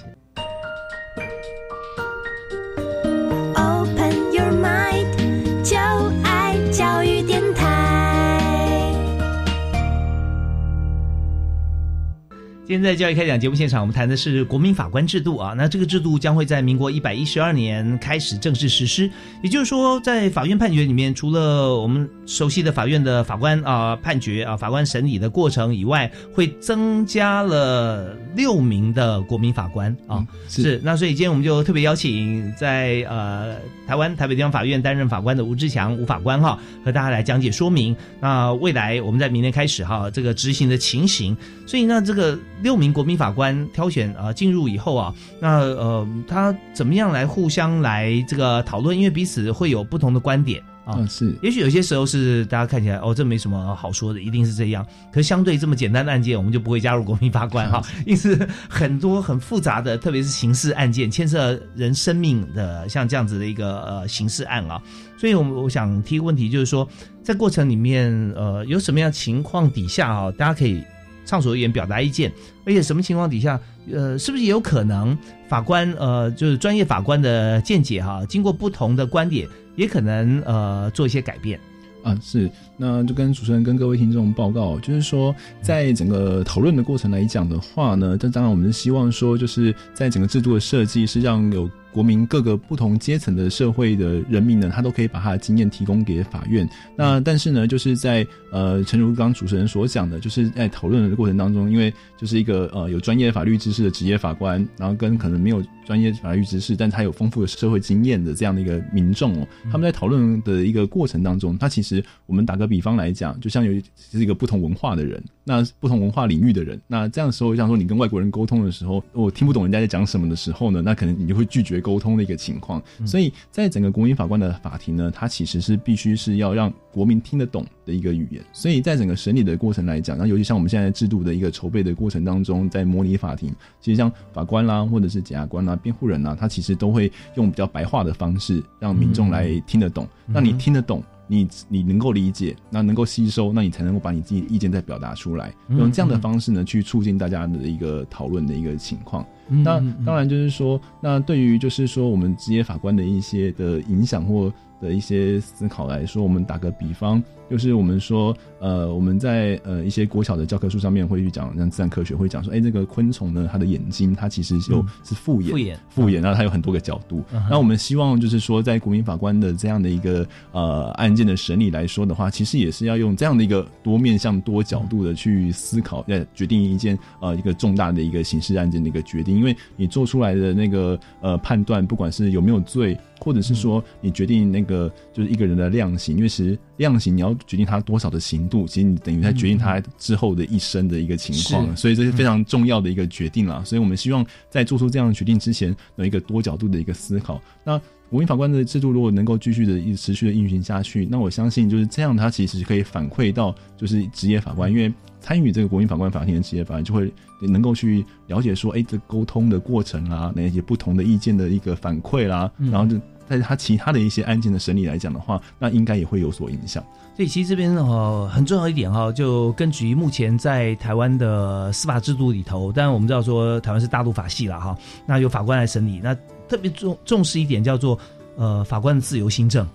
[12.67, 15.53] 今天在教育开讲节目现场，我们谈的是国民法官制度啊。
[15.55, 19.09] 那这个制度将会在民国一百一十二年开始正式实施。
[19.41, 30.27] 也就是说，在法院判决里面，除了我们熟悉的法院的法官啊判决啊法官审理的过程以外，会增加了六名的国民法官啊。
[30.49, 30.77] 是。
[30.83, 33.55] 那所以今天我们就特别邀请在呃
[33.87, 37.95] 台湾台北地方法院担任法官的吴志强吴法官哈，和大家来讲解说明。
[38.19, 41.33] 那未来我们在明年开始哈这个执行的情形。
[41.65, 42.37] 所以呢这个。
[42.61, 48.97] 六名国民法官挑选啊进入以后啊，那呃他怎么样来互相来这个讨论？
[48.97, 51.05] 因为彼此会有不同的观点啊。
[51.07, 54.85] 是，也许有些时候是大家看起来哦，这没什么好说的，一定是这样。
[55.11, 57.81] 可是相对这么简单的案件，我们就不会加入国民法官哈。
[58.05, 64.81] 因此很多很复杂的，特别是刑事案件，牵涉人生命的，像这样子的一个呃刑事案啊。
[65.17, 66.87] 所以，我我想提个问题，就是说
[67.23, 70.83] 在过程里面呃有什么样情况底下啊，大家可以。
[71.27, 72.31] 畅所欲言，表达意见，
[72.65, 73.59] 而且什么情况底下，
[73.91, 75.15] 呃，是不是也有可能
[75.47, 81.59] 法官，呃，就是专业法官的见解哈，经过不同的观点，也可能呃做一些改变
[82.01, 82.17] 啊？
[82.23, 91.69] 是，那就跟主持人跟各位听众报告，就是说，在整个讨论的过程来讲的话呢，这当然我们是希望说，就是在整个制度的设计是让有。
[91.97, 96.69] 国民各个不同阶层的社会的人民呢，他都可以把他的经验提供给法院。
[96.95, 121.81] 那但是呢，就是在呃，陈如刚主持人所讲的，就是在讨论的过程当中，因为就是一个呃有专业法律知识的职业法官，然后跟可能没有专业法律知识，但他有丰富的社会经验的这样的一个民众哦，他们在讨论的一个过程当中，他其实我们打个比方来讲，就像有是一个不同文化的人，那不同文化领域的人，那这样的时候，像说你跟外国人沟通的时候，我听不懂人家在讲什么的时候呢，那可能你就会拒绝。
[121.87, 128.43] 沟通的一个情况，所以在整个国民法官的法庭呢，它其实是必须是要让国民听得懂的一个语言。
[128.51, 140.05] 所以在整个审理的过程来讲，那尤其像我们现在制度的一个筹备的过程当中，在模拟法庭，其实像法官啦，或者是检察官啦、辩护人啦，他其实都会用比较白话的方式让民众来听得懂。
[140.25, 141.01] 那你听得懂？
[141.27, 149.25] 你你能够理解，那能够吸收，那你才能够把你自己意见再表达出来，嗯用这样的方式呢，去促进大家的一个讨论的一个情况。
[149.49, 154.51] 嗯那当然就是说，那对于就是说我们职业法官的一些的影响或
[154.81, 167.23] 的一些思考来说，我们打个比方，就是我们说，呃，我们在呃一些国小的教科书上面会去讲，像自然科学会讲说，哎，这个昆虫呢，它的眼睛它其实就嗯是复眼，复眼复眼，然后它有很多个角度。
[167.33, 179.37] 嗯那我们希望就是说，在国民法官的这样的一个呃案件的审理来说的话，其实也是要用这样的一个多面向、多角度的去思考，呃，决定一件呃一个重大的一个刑事案件的一个决定。
[179.37, 193.61] 因为你做出来的那个呃判断，不管是有没有罪，或者是说你决定那个就是一个人的量刑，因为其实量刑你要决定他多少的刑度，其实你等于在决定他之后的一生的一个情况，是所以这是非常重要的一个决定啦。
[193.65, 197.41] 所以我们希望在做出这样的决定之前，有一个多角度的一个思考。
[197.63, 197.77] 那
[198.09, 207.11] 国民法官的制度如果能够继续的一持续的运行下去，那我相信就是这样，它其实可以反馈到就是职业法官，因为参与这个国民法官法庭的职业法官就会
[207.41, 212.97] 能够去了解说，哎，这沟通的过程啦，那些不同的意见的一个反馈啦，嗯然后就
[213.29, 216.83] 在他其他的一些案件的审理来讲的话，那应该也会有所影响。
[217.15, 226.15] 所以其实这边哦很重要一点哈、就根据目前在台湾的司法制度里头，当然我们知道说台湾是大陆法系了哈，那由法官来审理，那
[226.47, 227.97] 特别重重视一点叫做
[228.35, 229.67] 呃法官的自由新政。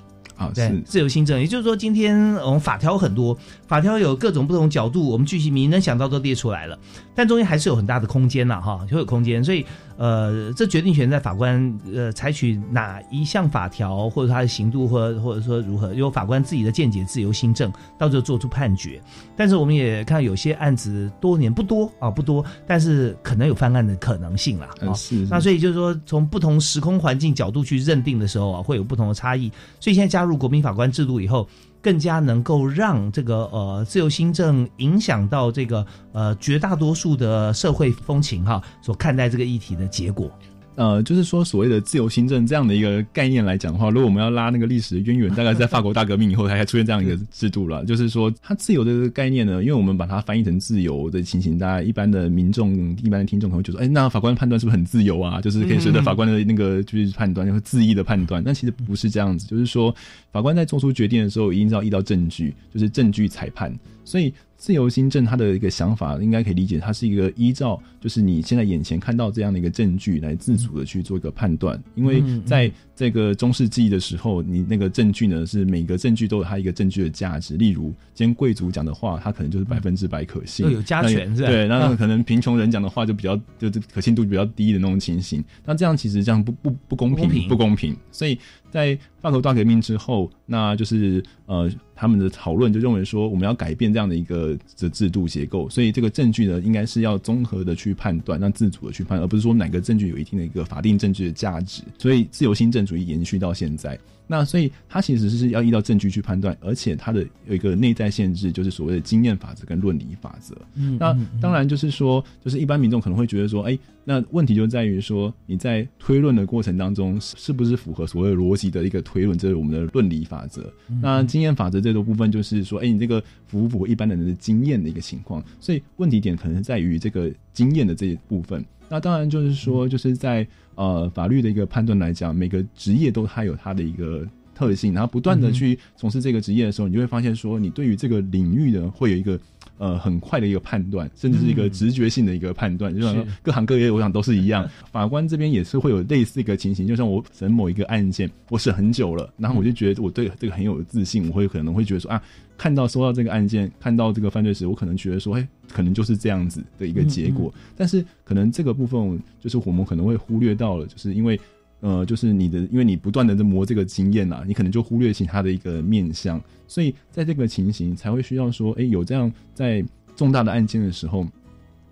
[0.43, 3.37] 啊，对，自由新政，也就是说，今天呃我们法条很多，
[3.67, 6.79] 法条有各种不同角度，我们具体你能想到都列出来了，
[7.15, 9.65] 但中间还是有很大的空间呐，哈，就有空间，所以
[9.97, 19.01] 呃，这决定权在法官呃采取哪一项法条或者他的刑度或者或者说如何，由法官自己的见解自由新政，到时候做出判决。
[19.37, 24.67] 但是我们也看到有些案子多年不多啊不多，但是可能有翻案的可能性啦。
[24.81, 29.51] 啊呃是那所以就是说，从不同时空环境角度去认定的时候啊，会有不同的差异。
[29.79, 31.47] 所以现在加入入国民法官制度以后，
[31.83, 40.31] 更加能够让这个呃自由新政影响到这个呃绝大多数的社会风情哈，所看待这个议题的结果。
[40.75, 47.85] 呃，就是说所谓的自由新政这样的一个概念来讲的话，如果我们要拉那个历史的渊源，大概在法国大革命以后才出现这样一个制度了。
[47.85, 55.41] 就是说，它自由的概念呢，因为我们把它翻译成自由的情形，大家一般的民众、一般的听众可能会觉得，哎，那法官判断是不是很自由啊？
[55.41, 58.43] 就是可以随着法官的那个就是判断，就是恣意的判断。
[58.43, 59.95] 但其实不是这样子，就是说
[60.31, 63.71] 法官在做出决定的时候，一定是要依照证据，就是证据裁判。
[64.05, 64.33] 所以
[64.63, 81.49] 自由新政它的一个想法，应该可以理解，它是一个依照就是你现在眼前看到这样的一个证据来自主的去做一个判断，因为在这个中世纪的时候，你那个证据呢是每个证据都有它一个证据的价值，例如今天贵族讲的话，它可能就是百分之百可信，有加权是吧？
[81.49, 87.49] 那对，那嗯可能贫穷人讲的话就比较就是可信度比较低的那种情形，那这样其实这样不不不公平。
[87.49, 88.39] 不公平，所以
[88.73, 101.83] 在法国大革命之后，那就是呃他们的讨论就认为说，我们要改变这样的一个的制度结构，所以这个证据呢，应该是要综合的去判断，让自主的去判，而不是说哪个证据有一定的一个法定证据的价值。
[101.99, 103.97] 所以自由新政主义延续到现在。
[104.27, 110.55] 那所以它其实是要依照证据去判断，而且它的有一个内在限制，就是所谓的经验法则跟论理法则。
[110.99, 120.73] 那嗯嗯嗯当然就是说，就是一般民众可能会觉得说，哎，那问题就在于说，你在推论的过程当中，是是不是符合所谓逻辑的一个推论，这是我们的论理法则。
[120.89, 125.45] 嗯那经验法则这个部分就是说，哎，你这个符不符合一般人的经验的一个情况？
[125.61, 128.65] 所以问题点可能在于这个经验的这一部分。
[128.89, 139.39] 那当然就是说，就是在呃法律的一个判断来讲，每个职业都它有它的一个特性，然后不断的去从事这个职业的时候，你就会发现说，你对于这个领域的，会有一个
[139.79, 142.95] 呃很快的一个判断，甚至是一个直觉性的一个判断。
[142.95, 144.69] 就像说各行各业，我想都是一样。
[144.91, 152.23] 法官这边也是会有类似一个情形，就像我审某一个案件，我审很久了，然后我就觉得我对这个很有自信，我会可能会觉得说啊，
[152.57, 157.53] 看到收到这个案件，看到这个犯罪时，我可能觉得说，哎，可能就是这样子的一个结果。
[157.77, 161.41] 但是可能这个部分就是我们可能会忽略到了，就是因为。
[161.83, 171.27] 呃，就是你的，因为你不断的在磨这个经验呐、你可能就忽略其他的一个面向，所以在这个情形才会需要说，哎，有这样在重大的案件的时候，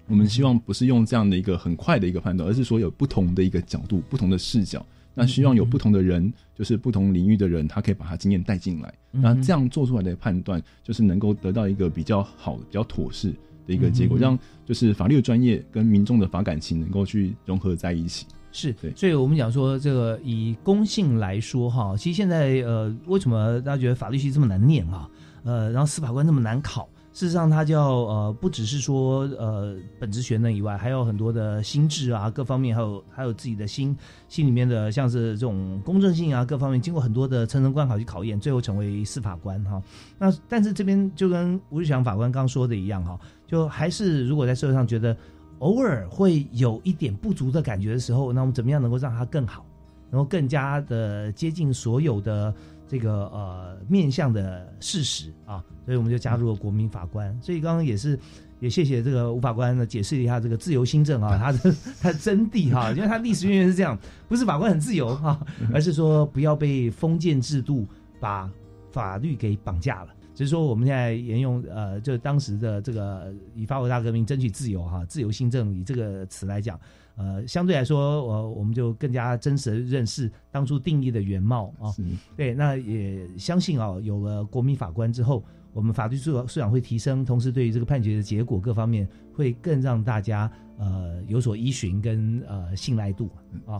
[0.06, 13.34] 我们希望不是用这样的一个很快的一个判断，而是说有不同的一个角度、不同的视角，那希望有不同的人，就是不同领域的人，他可以把他经验带进来，嗯那这样做出来的判断，就是能够得到一个比较好的、比较妥适
[13.66, 18.24] 的一个结果，嗯让就是法律的专业跟民众的法感情能够去融合在一起。
[18.52, 25.08] 是对，所以我们讲说这个以公信来说哈，其实现在呃，为什么大家觉得法律系这么难念啊？
[25.44, 26.88] 呃，然后司法官这么难考？
[27.12, 33.96] 事实上，它叫呃，不只是说呃本职学能以外，还有很多的心智啊，各方面，还有还有自己的心
[34.28, 39.82] 心里面的，像是这种公正性啊，各方面，经过很多的层层关考去考验，最后成为司法官哈。
[40.18, 45.16] 那但是这边就跟吴志强法官刚说的一样哈，就还是如果在社会上觉得
[45.60, 49.64] 偶尔会有一点不足的感觉的时候，那我们怎么样能够让它更好，
[50.10, 52.54] 能够更加的接近所有的。
[52.90, 57.32] 这个呃面向的事实啊，所以我们就加入了国民法官。
[57.40, 58.18] 所以刚刚也是
[58.58, 63.96] 也谢谢这个吴法官呢解释一下这个自由新政啊， 它的 它的真谛哈，因为它历史渊源是这样，
[64.28, 65.40] 不是法官很自由哈，
[65.72, 67.86] 而是说不要被封建制度
[68.18, 68.50] 把
[68.90, 70.08] 法律给绑架了。
[70.40, 76.80] 只是说我们现在沿用呃，就当时的这个以法国大革命争取自由哈，自由新政以这个词来讲。
[77.16, 81.92] 呃，相对来说，我我们就更加真实的认识当初定义的原貌啊。
[82.38, 93.28] 对，那也相信啊，有了国民法官之后，我们法律素素养会提升，同时对于这个判决的结果各方面会更让大家呃有所依循跟呃信赖度
[93.66, 93.76] 啊。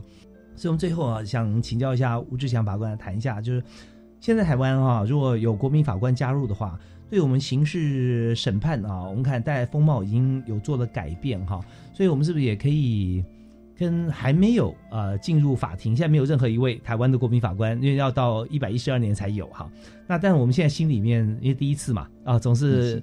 [0.55, 3.65] 所以，我们最后啊，想请教一下吴志强法官谈一下，就是
[4.21, 6.79] 现在台湾啊，如果有国民法官加入的话。
[7.11, 11.61] 对我们刑事审判啊，我们看带来风貌已经有做了改变哈，
[11.93, 13.25] 所以我们是不是也可以
[13.77, 19.69] 跟还没有呃进入法庭，现在没有任何一位台湾的国民法官，因为要到一百一十二年才有哈。
[20.07, 23.03] 那但是我们现在心里面因为第一次嘛啊，总是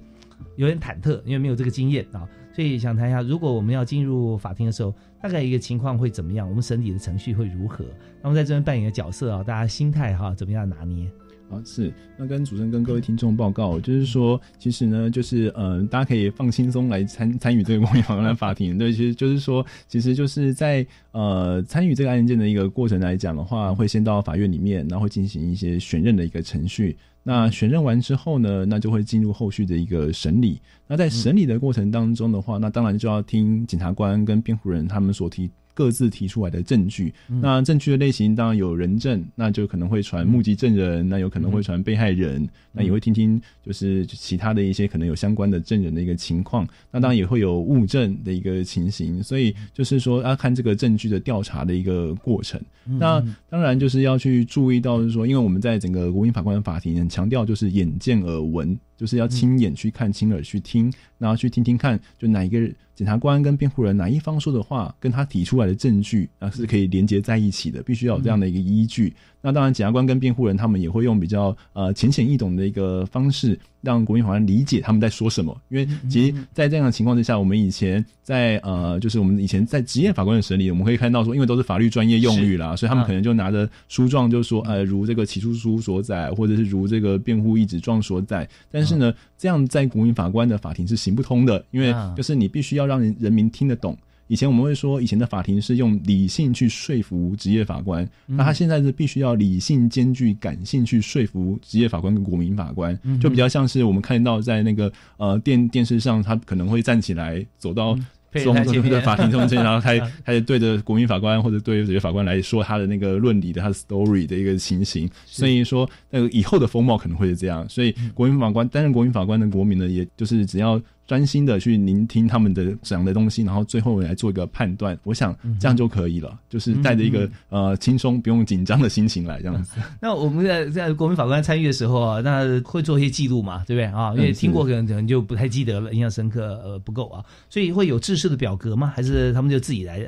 [0.56, 6.48] 有点忐忑，因为没有这个经验啊，所以想谈一下，如果我们要进入法庭的时候，大概一个情况会怎么样？
[6.48, 7.84] 我们审理的程序会如何？
[8.22, 11.06] 那么在这边扮演的角色啊，大家心态哈怎么样拿捏？
[11.50, 18.76] 啊，是那跟主持人跟各位听众报告，就是说，其实呢，就是呃，大家可以放轻松来参参与这个公民法官法庭。
[18.76, 26.94] 对，其实就是说，其实就是在呃参与这个案件的一个过程来讲的话，会先到法院里面，然后进行一些选任的一个程序。
[27.22, 30.60] 那选任完之后呢，那就会进入后续的一个审理。
[30.86, 35.50] 那在审理的过程当中的话，那当然就要听检察官跟辩护人他们所提。
[35.78, 52.60] 各自提出来的证据，那证据的类型当然有人证，那就可能会传目击证人，那有可能会传被害人，那也会听听就是其他的一些可能有相关的证人的一个情况，那当然也会有物证的一个情形，所以就是说要看这个证据的调查的一个过程。
[52.84, 58.76] 那当然就是要去注意到，就是说，因为我们在整个国民法官法庭很强调就是眼见耳闻。
[58.98, 62.60] 就是要亲眼去看，亲耳去听，然后去听听看，就哪一个
[62.94, 69.14] 检察官跟辩护人哪一方说的话，跟他提出来的证据啊是可以连接在一起的，必须要有这样的一个依据。
[69.40, 75.56] 那当然，检察官跟辩护人他们也会用比较呃浅显易懂的一个方式，让国民法官理解他们在说什么。
[75.68, 88.48] 因为其实，在这样的情况之下，我们以前在呃，就是我们以前在职业法官的审理，我们可以看到说，因为都是法律专业用语啦，所以他们可能就拿着书状，就说呃，如这个起诉书所载，或者是如这个辩护意旨状所载。
[88.70, 93.96] 但是呢，这样在国民法官的法庭是行不通的，因为就是你必须要让人人民听得懂。
[94.28, 107.98] 以前我们会说，以前的法庭是用理性去说服职业法官，那他现在是必须要理性兼具感性去说服职业法官跟国民法官，就比较像是我们看到在那个呃电电视上，他可能会站起来走到
[108.44, 120.78] 中的法庭中间， 然后他他就对着国民法官或者对职业法官来说他的那个论理的他的 story 的一个情形，所以说那个以后的风貌可能会是这样，所以国民法官担任国民法官的国民呢，也就是只要。
[121.08, 124.96] 专心的去聆听他们的讲的东西，然后最后来做一个判断。
[125.04, 129.80] 我想这样就可以了，就是带着一个呃轻松、不用紧张的心情来这样子。
[130.00, 134.12] 那我们在在国民法官参与的时候啊，那会做一些记录嘛，对不对啊？
[134.14, 138.92] 因为听过可能可能就不太记得了，印象深刻呃不够啊，所以会有制式的表格吗？
[138.94, 140.06] 还是他们就自己来？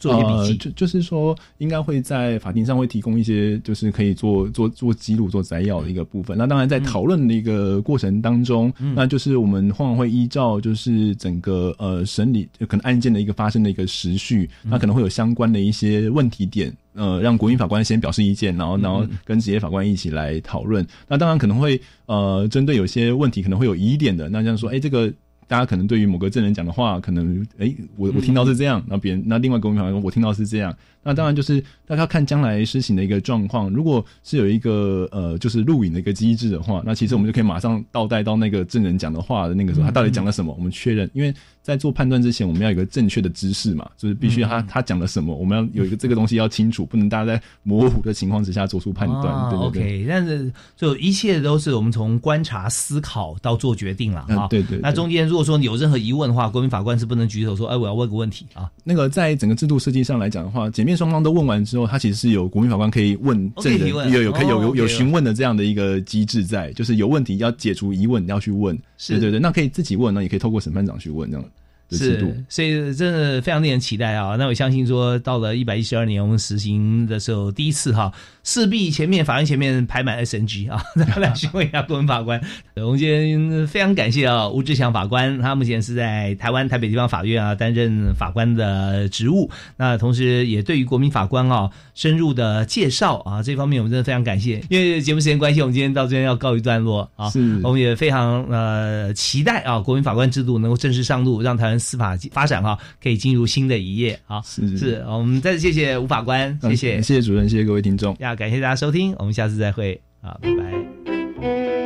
[0.00, 6.36] 做一些笔记，就就是说，应该会在法庭上会提供一些，就是可以做做做记录、做摘要的一个部分。
[6.36, 20.84] 那当然，在讨论的一个过程当中，那就是我们往往会依照就是整个呃审理可能案件的一个发生的一个时序，那可能会有相关的一些问题点，呃，让国民法官先表示意见，然后然后跟职业法官一起来讨论。
[21.06, 25.12] 那当然可能会呃针对有些问题可能会有疑点的，那这样说，哎，这个。
[25.50, 30.72] 大家可能对于某个证人讲的话，可能哎，我我听到是这样，那别人那另外一个我朋友我听到是这样，
[31.02, 33.68] 那当然就是大家看将来施行的一个状况。
[33.70, 41.34] 如果是有一个呃，就是录影的一个机制的话，那其实我们就可以马上倒带到那个证人讲的话的那个时候，他到底讲了什么，我们确认，因为。
[41.70, 49.50] 在做判断之前，我们要有一个正确的知识嘛，就是必须他他讲了什么，我们要有一个这个东西要清楚，不能大家在模糊的情况之下做出判断。
[49.50, 50.06] 对对对。
[50.08, 54.48] 但是就一切都是我们从观察、思考到做决定了啊。
[54.48, 54.78] 对对。
[54.78, 58.68] 那中间如果说有任何疑问的话，国民法官是不能举手说，哎，我要问个问题啊。
[58.82, 71.46] 那个在整个制度设计上来讲的话，检面双方都问完之后，他其实是有国民法官可以问证人，有有可以有有有询问的这样的一个机制在，就是有问题要解除疑问要去问，对对对，那可以自己问那，也可以透过审判长去问这样。
[71.90, 74.36] 是，所以真的非常令人期待啊！
[74.38, 78.12] 那我相信说，到了一百一十二年我们实行的时候，第一次哈，
[78.44, 80.80] 势必前面法院前面排满 SNG 啊，
[81.18, 82.40] 来询问一下国民法官。
[82.76, 89.50] 我们今天非常感谢啊，吴志祥法官，他目前是在台湾台北地方法院啊担任法官的职务。
[89.76, 94.62] 那同时也对于国民法官啊深入的介绍啊，这方面我们真的非常感谢。
[94.70, 97.28] 因为节目时间关系，我们今天到这边要告一段落啊。
[97.30, 101.79] 是，我们也非常呃期待啊，国民法官制度能够正式上路，让台湾。
[101.80, 104.40] 司法发展哈，可以进入新的一页啊！
[104.42, 111.79] 是是，我们再次谢谢吴法官，谢谢谢谢主任，谢谢各位听众，要感谢大家收听，我们下次再会啊，拜拜。